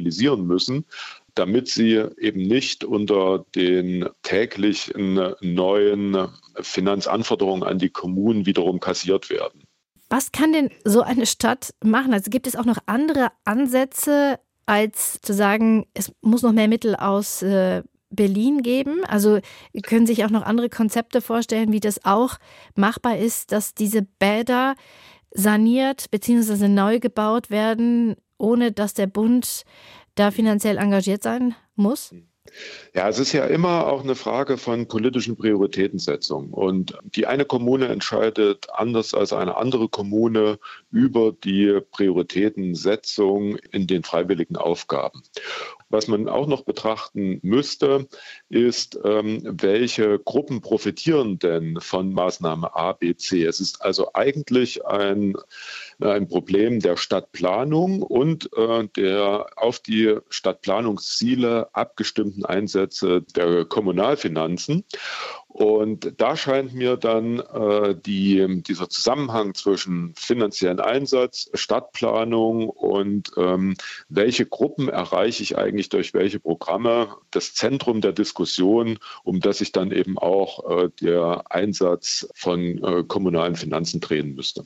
müssen, 0.46 0.86
damit 1.36 1.68
sie 1.68 2.04
eben 2.18 2.42
nicht 2.42 2.84
unter 2.84 3.46
den 3.56 4.08
täglichen 4.22 5.34
neuen 5.42 6.28
Finanzanforderungen 6.62 7.64
an 7.64 7.80
die 7.80 7.90
Kommunen 7.90 8.46
wiederum 8.46 8.80
kassiert 8.80 9.30
werden. 9.30 9.64
Was 10.10 10.32
kann 10.32 10.54
denn 10.54 10.70
so 10.84 11.02
eine 11.02 11.26
Stadt 11.26 11.74
machen? 11.84 12.14
Also 12.14 12.30
gibt 12.30 12.46
es 12.46 12.56
auch 12.56 12.66
noch 12.66 12.78
andere 12.86 13.32
Ansätze, 13.46 14.40
als 14.66 15.20
zu 15.22 15.34
sagen, 15.34 15.88
es 15.94 16.12
muss 16.22 16.44
noch 16.44 16.52
mehr 16.52 16.68
Mittel 16.68 16.96
aus 16.96 17.42
äh, 17.42 17.82
Berlin 18.12 18.62
geben? 18.62 19.04
Also 19.06 19.40
können 19.82 20.06
sich 20.06 20.24
auch 20.24 20.30
noch 20.30 20.44
andere 20.44 20.70
Konzepte 20.70 21.22
vorstellen, 21.22 21.72
wie 21.72 21.80
das 21.80 22.06
auch 22.06 22.38
machbar 22.76 23.18
ist, 23.18 23.52
dass 23.52 23.74
diese 23.74 24.04
Bäder 24.04 24.76
saniert 25.32 26.12
bzw. 26.12 26.68
neu 26.68 27.00
gebaut 27.00 27.50
werden, 27.50 28.16
ohne 28.44 28.72
dass 28.72 28.94
der 28.94 29.08
Bund 29.08 29.64
da 30.16 30.30
finanziell 30.30 30.78
engagiert 30.78 31.24
sein 31.24 31.56
muss? 31.76 32.14
Ja, 32.94 33.08
es 33.08 33.18
ist 33.20 33.32
ja 33.32 33.46
immer 33.46 33.88
auch 33.88 34.04
eine 34.04 34.16
Frage 34.16 34.58
von 34.58 34.88
politischen 34.88 35.36
Prioritätensetzung. 35.36 36.52
Und 36.52 36.98
die 37.16 37.26
eine 37.26 37.46
Kommune 37.46 37.88
entscheidet 37.88 38.68
anders 38.74 39.14
als 39.14 39.34
eine 39.34 39.56
andere 39.56 39.88
Kommune 39.88 40.60
über 40.94 41.34
die 41.34 41.80
Prioritätensetzung 41.92 43.58
in 43.72 43.88
den 43.88 44.04
freiwilligen 44.04 44.56
Aufgaben. 44.56 45.24
Was 45.90 46.08
man 46.08 46.28
auch 46.28 46.48
noch 46.48 46.64
betrachten 46.64 47.40
müsste, 47.44 48.08
ist, 48.50 49.00
ähm, 49.04 49.42
welche 49.44 50.18
Gruppen 50.18 50.62
profitieren 50.62 51.38
denn 51.40 51.80
von 51.82 52.14
Maßnahme 52.14 52.76
A, 52.76 52.94
B, 52.94 53.16
C. 53.16 53.44
Es 53.44 53.60
ist 53.60 53.82
also 53.82 54.12
eigentlich 54.14 54.86
ein, 54.86 55.36
ein 56.00 56.28
Problem 56.28 56.80
der 56.80 56.98
Stadtplanung 56.98 58.02
und 58.02 58.50
äh, 58.56 58.88
der 58.96 59.48
auf 59.56 59.80
die 59.80 60.18
Stadtplanungsziele 60.30 61.70
abgestimmten 61.74 62.46
Einsätze 62.46 63.22
der 63.36 63.66
Kommunalfinanzen. 63.66 64.86
Und 65.54 66.20
da 66.20 66.36
scheint 66.36 66.74
mir 66.74 66.98
dann 66.98 67.38
äh, 67.40 67.96
die, 67.96 68.64
dieser 68.64 68.90
Zusammenhang 68.90 69.54
zwischen 69.54 70.16
finanziellen 70.16 70.80
Einsatz, 70.80 71.48
Stadtplanung 71.54 72.70
und 72.70 73.30
ähm, 73.38 73.76
welche 74.10 74.48
Gruppen 74.48 74.90
erreiche 74.90 75.44
ich 75.44 75.56
eigentlich 75.56 75.90
durch 75.90 76.16
welche 76.16 76.40
Programme, 76.40 77.16
das 77.30 77.54
Zentrum 77.54 78.02
der 78.02 78.14
Diskussion, 78.14 78.98
um 79.24 79.42
das 79.42 79.60
sich 79.60 79.72
dann 79.72 79.92
eben 79.92 80.18
auch 80.18 80.86
äh, 80.86 80.90
der 81.00 81.44
Einsatz 81.52 82.28
von 82.34 82.84
äh, 82.84 83.04
kommunalen 83.08 83.56
Finanzen 83.56 84.02
drehen 84.02 84.34
müsste. 84.34 84.66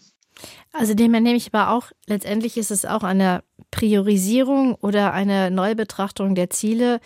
Also 0.72 0.94
dem 0.94 1.12
nehme 1.12 1.36
ich 1.36 1.54
aber 1.54 1.72
auch, 1.72 1.92
letztendlich 2.06 2.56
ist 2.56 2.72
es 2.72 2.86
auch 2.86 3.04
eine 3.04 3.44
Priorisierung 3.72 4.76
oder 4.76 5.12
eine 5.12 5.52
Neubetrachtung 5.52 6.34
der 6.34 6.50
Ziele 6.50 7.02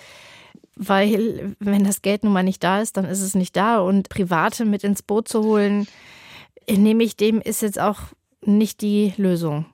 weil 0.75 1.55
wenn 1.59 1.83
das 1.83 2.01
Geld 2.01 2.23
nun 2.23 2.33
mal 2.33 2.43
nicht 2.43 2.63
da 2.63 2.81
ist, 2.81 2.97
dann 2.97 3.05
ist 3.05 3.21
es 3.21 3.35
nicht 3.35 3.55
da 3.55 3.79
und 3.79 4.09
Private 4.09 4.65
mit 4.65 4.83
ins 4.83 5.01
Boot 5.01 5.27
zu 5.27 5.43
holen, 5.43 5.87
nehme 6.69 7.03
ich 7.03 7.15
dem, 7.15 7.41
ist 7.41 7.61
jetzt 7.61 7.79
auch 7.79 7.99
nicht 8.45 8.81
die 8.81 9.13
Lösung. 9.17 9.65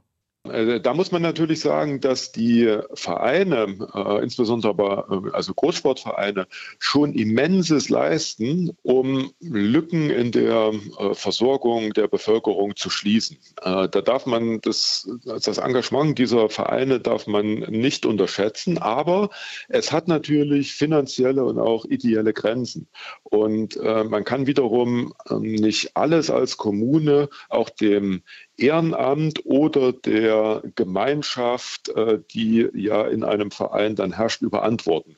Also 0.49 0.79
da 0.79 0.93
muss 0.93 1.11
man 1.11 1.21
natürlich 1.21 1.59
sagen, 1.59 1.99
dass 2.01 2.31
die 2.31 2.77
Vereine, 2.93 3.77
äh, 3.93 4.23
insbesondere 4.23 4.69
aber 4.69 5.07
äh, 5.25 5.35
also 5.35 5.53
Großsportvereine, 5.53 6.47
schon 6.79 7.13
immenses 7.13 7.89
leisten, 7.89 8.71
um 8.83 9.31
Lücken 9.39 10.09
in 10.09 10.31
der 10.31 10.73
äh, 10.99 11.13
Versorgung 11.13 11.93
der 11.93 12.07
Bevölkerung 12.07 12.75
zu 12.75 12.89
schließen. 12.89 13.37
Äh, 13.61 13.89
da 13.89 14.01
darf 14.01 14.25
man 14.25 14.61
das, 14.61 15.09
das 15.25 15.57
Engagement 15.57 16.17
dieser 16.17 16.49
Vereine 16.49 16.99
darf 16.99 17.27
man 17.27 17.59
nicht 17.69 18.05
unterschätzen, 18.05 18.77
aber 18.77 19.29
es 19.69 19.91
hat 19.91 20.07
natürlich 20.07 20.73
finanzielle 20.73 21.43
und 21.43 21.59
auch 21.59 21.85
ideelle 21.85 22.33
Grenzen. 22.33 22.87
Und 23.23 23.77
äh, 23.77 24.03
man 24.03 24.23
kann 24.23 24.47
wiederum 24.47 25.13
ähm, 25.29 25.41
nicht 25.41 25.95
alles 25.95 26.29
als 26.29 26.57
Kommune 26.57 27.29
auch 27.49 27.69
dem 27.69 28.23
Ehrenamt 28.57 29.45
oder 29.45 29.93
der 29.93 30.63
Gemeinschaft, 30.75 31.89
äh, 31.89 32.19
die 32.31 32.67
ja 32.73 33.07
in 33.07 33.23
einem 33.23 33.51
Verein 33.51 33.95
dann 33.95 34.13
herrscht, 34.13 34.41
überantworten. 34.41 35.15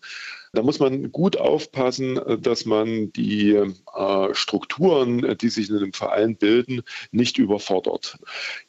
Da 0.53 0.63
muss 0.63 0.79
man 0.79 1.11
gut 1.11 1.37
aufpassen, 1.37 2.17
äh, 2.17 2.37
dass 2.37 2.65
man 2.65 3.11
die 3.13 3.53
äh, 3.53 4.33
Strukturen, 4.33 5.37
die 5.37 5.49
sich 5.49 5.69
in 5.69 5.77
einem 5.77 5.93
Verein 5.93 6.35
bilden, 6.35 6.81
nicht 7.11 7.37
überfordert. 7.37 8.17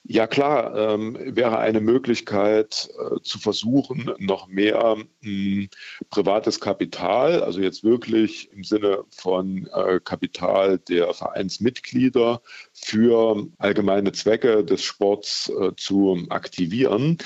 Ja 0.04 0.26
klar, 0.26 0.76
ähm, 0.76 1.16
wäre 1.20 1.58
eine 1.58 1.80
Möglichkeit 1.80 2.88
äh, 2.98 3.20
zu 3.22 3.38
versuchen, 3.38 4.10
noch 4.18 4.48
mehr 4.48 4.96
hm, 5.22 5.68
privates 6.10 6.60
Kapital, 6.60 7.42
also 7.42 7.60
jetzt 7.60 7.84
wirklich 7.84 8.52
im 8.52 8.64
Sinne 8.64 9.04
von 9.10 9.68
äh, 9.74 10.00
Kapital 10.00 10.78
der 10.78 11.14
Vereinsmitglieder 11.14 12.42
für 12.72 13.46
allgemeine 13.58 14.12
Zwecke 14.12 14.64
des 14.64 14.82
Sports 14.82 15.50
äh, 15.60 15.72
zu 15.76 16.26
aktivieren. 16.28 17.18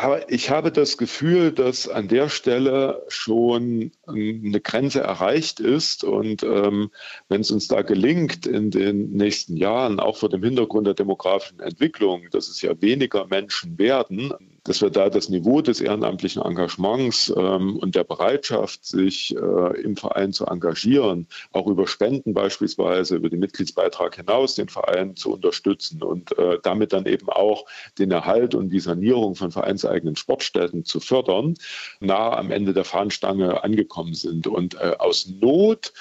Aber 0.00 0.30
ich 0.30 0.50
habe 0.50 0.70
das 0.70 0.96
Gefühl, 0.96 1.50
dass 1.50 1.88
an 1.88 2.06
der 2.06 2.28
Stelle 2.28 3.04
schon 3.08 3.90
eine 4.06 4.60
Grenze 4.60 5.00
erreicht 5.00 5.58
ist. 5.58 6.04
Und 6.04 6.44
ähm, 6.44 6.92
wenn 7.28 7.40
es 7.40 7.50
uns 7.50 7.66
da 7.66 7.82
gelingt, 7.82 8.46
in 8.46 8.70
den 8.70 9.10
nächsten 9.10 9.56
Jahren, 9.56 9.98
auch 9.98 10.16
vor 10.16 10.28
dem 10.28 10.44
Hintergrund 10.44 10.86
der 10.86 10.94
demografischen 10.94 11.58
Entwicklung, 11.58 12.30
dass 12.30 12.48
es 12.48 12.62
ja 12.62 12.80
weniger 12.80 13.26
Menschen 13.26 13.76
werden, 13.76 14.32
dass 14.64 14.80
wir 14.82 14.90
da 14.90 15.08
das 15.08 15.28
Niveau 15.28 15.60
des 15.62 15.80
ehrenamtlichen 15.80 16.42
Engagements 16.42 17.32
ähm, 17.36 17.76
und 17.76 17.94
der 17.94 18.04
Bereitschaft, 18.04 18.84
sich 18.84 19.34
äh, 19.36 19.80
im 19.80 19.96
Verein 19.96 20.32
zu 20.32 20.46
engagieren, 20.46 21.26
auch 21.52 21.66
über 21.66 21.86
Spenden 21.86 22.34
beispielsweise, 22.34 23.16
über 23.16 23.30
den 23.30 23.40
Mitgliedsbeitrag 23.40 24.16
hinaus 24.16 24.54
den 24.54 24.68
Verein 24.68 25.16
zu 25.16 25.32
unterstützen 25.32 26.02
und 26.02 26.36
äh, 26.38 26.58
damit 26.62 26.92
dann 26.92 27.06
eben 27.06 27.28
auch 27.28 27.64
den 27.98 28.10
Erhalt 28.10 28.54
und 28.54 28.70
die 28.70 28.80
Sanierung 28.80 29.34
von 29.34 29.50
vereinseigenen 29.50 30.16
Sportstätten 30.16 30.84
zu 30.84 31.00
fördern, 31.00 31.54
nah 32.00 32.36
am 32.36 32.50
Ende 32.50 32.72
der 32.72 32.84
Fahnenstange 32.84 33.62
angekommen 33.62 34.14
sind. 34.14 34.46
Und 34.46 34.74
äh, 34.74 34.96
aus 34.98 35.28
Not 35.40 35.92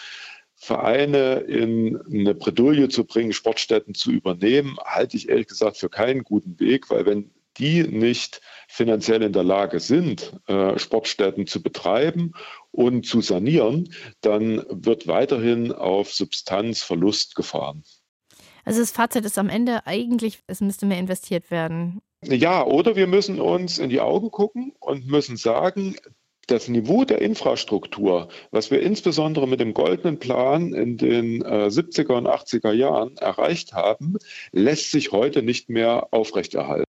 Vereine 0.60 1.36
in 1.36 2.02
eine 2.02 2.34
Bredouille 2.34 2.90
zu 2.90 3.06
bringen, 3.06 3.32
Sportstätten 3.32 3.94
zu 3.94 4.12
übernehmen, 4.12 4.76
halte 4.84 5.16
ich 5.16 5.30
ehrlich 5.30 5.48
gesagt 5.48 5.78
für 5.78 5.88
keinen 5.88 6.24
guten 6.24 6.60
Weg, 6.60 6.90
weil 6.90 7.06
wenn 7.06 7.30
die 7.58 7.84
nicht 7.84 8.42
finanziell 8.68 9.22
in 9.22 9.34
der 9.34 9.44
Lage 9.44 9.80
sind, 9.80 10.34
äh, 10.48 10.78
Sportstätten 10.78 11.48
zu 11.48 11.62
betreiben 11.62 12.34
und 12.72 13.06
zu 13.06 13.22
sanieren, 13.22 13.94
dann 14.22 14.64
wird 14.70 15.08
weiterhin 15.08 15.72
auf 15.72 16.14
Substanzverlust 16.14 17.36
gefahren. 17.36 17.84
Also 18.66 18.82
das 18.82 18.92
Fazit 18.92 19.24
ist 19.24 19.38
am 19.38 19.50
Ende 19.50 19.88
eigentlich, 19.88 20.40
es 20.48 20.60
müsste 20.60 20.86
mehr 20.86 21.00
investiert 21.00 21.52
werden. 21.52 22.02
Ja, 22.24 22.66
oder 22.66 22.96
wir 22.96 23.08
müssen 23.08 23.40
uns 23.40 23.78
in 23.78 23.90
die 23.90 24.02
Augen 24.02 24.32
gucken 24.32 24.74
und 24.80 25.08
müssen 25.08 25.38
sagen, 25.38 25.96
das 26.48 26.68
Niveau 26.68 27.04
der 27.04 27.22
Infrastruktur, 27.22 28.30
was 28.52 28.72
wir 28.72 28.82
insbesondere 28.82 29.48
mit 29.48 29.60
dem 29.60 29.74
goldenen 29.74 30.18
Plan 30.18 30.74
in 30.74 30.98
den 30.98 31.42
äh, 31.44 31.68
70er 31.68 32.14
und 32.14 32.28
80er 32.28 32.72
Jahren 32.72 33.18
erreicht 33.18 33.74
haben, 33.74 34.18
lässt 34.52 34.92
sich 34.92 35.12
heute 35.12 35.44
nicht 35.44 35.70
mehr 35.70 36.08
aufrechterhalten. 36.12 36.87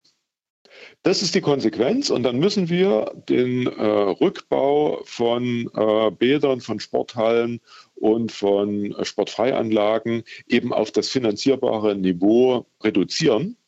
Das 1.05 1.21
ist 1.21 1.35
die 1.35 1.43
Konsequenz 1.43 2.09
und 2.09 2.23
dann 2.23 2.39
müssen 2.39 2.71
wir 2.71 3.13
den 3.29 3.67
äh, 3.67 3.85
Rückbau 3.85 5.03
von 5.05 5.71
äh, 5.77 6.11
Bädern, 6.11 6.63
von 6.63 6.81
Sporthallen 6.81 7.61
und 7.95 8.33
von 8.33 8.93
äh, 8.93 9.05
Sportfreianlagen 9.05 10.25
eben 10.49 10.73
auf 10.73 10.93
das 10.93 11.11
finanzierbare 11.11 11.95
Niveau 11.95 12.65
reduzieren. 12.83 13.59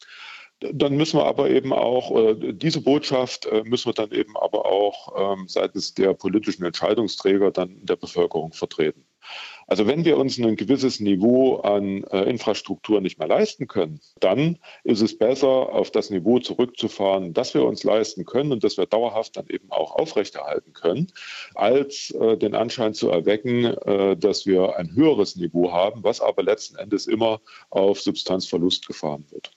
Dann 0.61 0.96
müssen 0.96 1.18
wir 1.18 1.27
aber 1.27 1.51
eben 1.51 1.75
auch, 1.75 2.35
diese 2.40 2.81
Botschaft 2.81 3.44
äh, 3.44 3.62
müssen 3.64 3.90
wir 3.90 3.92
dann 3.92 4.12
eben 4.12 4.35
aber 4.38 4.64
auch 4.64 5.35
ähm, 5.35 5.46
seitens 5.46 5.92
der 5.92 6.14
politischen 6.14 6.64
Entscheidungsträger 6.64 7.51
dann 7.51 7.85
der 7.85 7.96
Bevölkerung 7.96 8.55
vertreten. 8.55 9.05
Also 9.68 9.86
wenn 9.86 10.04
wir 10.04 10.16
uns 10.16 10.38
ein 10.38 10.56
gewisses 10.56 11.00
Niveau 11.00 11.56
an 11.56 12.04
äh, 12.04 12.22
Infrastruktur 12.30 13.00
nicht 13.00 13.18
mehr 13.18 13.26
leisten 13.26 13.66
können, 13.66 14.00
dann 14.20 14.58
ist 14.84 15.02
es 15.02 15.18
besser, 15.18 15.48
auf 15.48 15.90
das 15.90 16.10
Niveau 16.10 16.38
zurückzufahren, 16.38 17.32
das 17.32 17.52
wir 17.52 17.64
uns 17.64 17.82
leisten 17.82 18.24
können 18.24 18.52
und 18.52 18.62
das 18.62 18.76
wir 18.76 18.86
dauerhaft 18.86 19.36
dann 19.36 19.46
eben 19.48 19.70
auch 19.72 19.96
aufrechterhalten 19.96 20.72
können, 20.72 21.08
als 21.54 22.10
äh, 22.12 22.36
den 22.36 22.54
Anschein 22.54 22.94
zu 22.94 23.10
erwecken, 23.10 23.64
äh, 23.64 24.16
dass 24.16 24.46
wir 24.46 24.76
ein 24.76 24.94
höheres 24.94 25.34
Niveau 25.34 25.72
haben, 25.72 26.04
was 26.04 26.20
aber 26.20 26.44
letzten 26.44 26.76
Endes 26.76 27.08
immer 27.08 27.40
auf 27.70 28.00
Substanzverlust 28.00 28.86
gefahren 28.86 29.24
wird. 29.30 29.50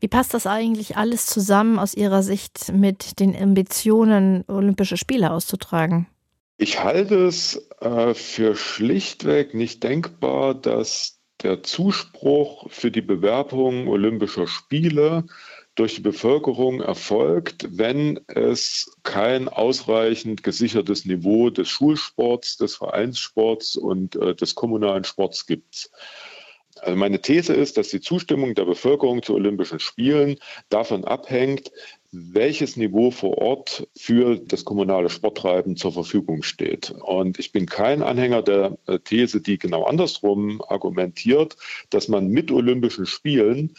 Wie 0.00 0.08
passt 0.08 0.34
das 0.34 0.48
eigentlich 0.48 0.96
alles 0.96 1.26
zusammen 1.26 1.78
aus 1.78 1.94
Ihrer 1.94 2.24
Sicht 2.24 2.72
mit 2.72 3.20
den 3.20 3.40
Ambitionen, 3.40 4.44
Olympische 4.48 4.96
Spiele 4.96 5.30
auszutragen? 5.30 6.08
Ich 6.62 6.80
halte 6.80 7.26
es 7.26 7.68
äh, 7.80 8.14
für 8.14 8.54
schlichtweg 8.54 9.52
nicht 9.52 9.82
denkbar, 9.82 10.54
dass 10.54 11.18
der 11.42 11.64
Zuspruch 11.64 12.70
für 12.70 12.92
die 12.92 13.00
Bewerbung 13.00 13.88
Olympischer 13.88 14.46
Spiele 14.46 15.24
durch 15.74 15.96
die 15.96 16.02
Bevölkerung 16.02 16.80
erfolgt, 16.80 17.66
wenn 17.76 18.20
es 18.28 18.96
kein 19.02 19.48
ausreichend 19.48 20.44
gesichertes 20.44 21.04
Niveau 21.04 21.50
des 21.50 21.68
Schulsports, 21.68 22.58
des 22.58 22.76
Vereinssports 22.76 23.74
und 23.74 24.14
äh, 24.14 24.36
des 24.36 24.54
kommunalen 24.54 25.02
Sports 25.02 25.46
gibt. 25.46 25.90
Also 26.80 26.96
meine 26.96 27.20
These 27.20 27.54
ist, 27.54 27.76
dass 27.76 27.88
die 27.88 28.00
Zustimmung 28.00 28.54
der 28.54 28.66
Bevölkerung 28.66 29.20
zu 29.24 29.34
Olympischen 29.34 29.80
Spielen 29.80 30.38
davon 30.68 31.04
abhängt, 31.04 31.72
welches 32.12 32.76
Niveau 32.76 33.10
vor 33.10 33.38
Ort 33.38 33.88
für 33.96 34.36
das 34.36 34.64
kommunale 34.64 35.08
Sporttreiben 35.08 35.76
zur 35.76 35.92
Verfügung 35.92 36.42
steht. 36.42 36.90
Und 36.90 37.38
ich 37.38 37.52
bin 37.52 37.64
kein 37.66 38.02
Anhänger 38.02 38.42
der 38.42 38.78
äh, 38.86 38.98
These, 38.98 39.40
die 39.40 39.58
genau 39.58 39.84
andersrum 39.84 40.62
argumentiert, 40.68 41.56
dass 41.88 42.08
man 42.08 42.28
mit 42.28 42.50
Olympischen 42.50 43.06
Spielen 43.06 43.74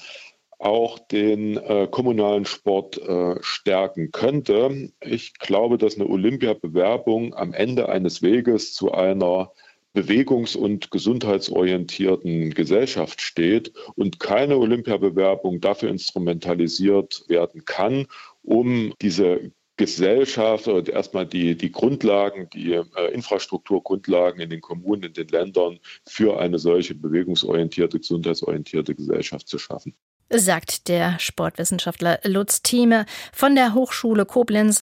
auch 0.57 0.97
den 0.97 1.57
äh, 1.57 1.87
kommunalen 1.91 2.45
Sport 2.45 2.97
äh, 2.97 3.35
stärken 3.41 4.11
könnte. 4.11 4.91
Ich 5.01 5.37
glaube, 5.37 5.77
dass 5.77 5.95
eine 5.95 6.07
Olympiabewerbung 6.07 7.35
am 7.35 7.53
Ende 7.53 7.89
eines 7.89 8.21
Weges 8.23 8.73
zu 8.73 8.93
einer 8.93 9.51
bewegungs- 9.93 10.57
und 10.57 10.91
gesundheitsorientierten 10.91 12.53
Gesellschaft 12.53 13.21
steht 13.21 13.73
und 13.95 14.19
keine 14.19 14.57
Olympiabewerbung 14.57 15.61
dafür 15.61 15.89
instrumentalisiert 15.89 17.23
werden 17.27 17.65
kann, 17.65 18.07
um 18.41 18.93
diese 19.01 19.51
Gesellschaft 19.77 20.67
oder 20.67 20.93
erstmal 20.93 21.25
die, 21.25 21.57
die 21.57 21.71
Grundlagen, 21.71 22.47
die 22.53 22.73
äh, 22.73 23.13
Infrastrukturgrundlagen 23.13 24.39
in 24.39 24.49
den 24.49 24.61
Kommunen, 24.61 25.03
in 25.03 25.13
den 25.13 25.27
Ländern 25.29 25.79
für 26.07 26.39
eine 26.39 26.59
solche 26.59 26.93
bewegungsorientierte, 26.93 27.99
gesundheitsorientierte 27.99 28.93
Gesellschaft 28.93 29.47
zu 29.47 29.57
schaffen. 29.57 29.95
Sagt 30.29 30.87
der 30.87 31.19
Sportwissenschaftler 31.19 32.19
Lutz 32.23 32.61
Thieme 32.61 33.05
von 33.31 33.55
der 33.55 33.73
Hochschule 33.73 34.25
Koblenz 34.25 34.81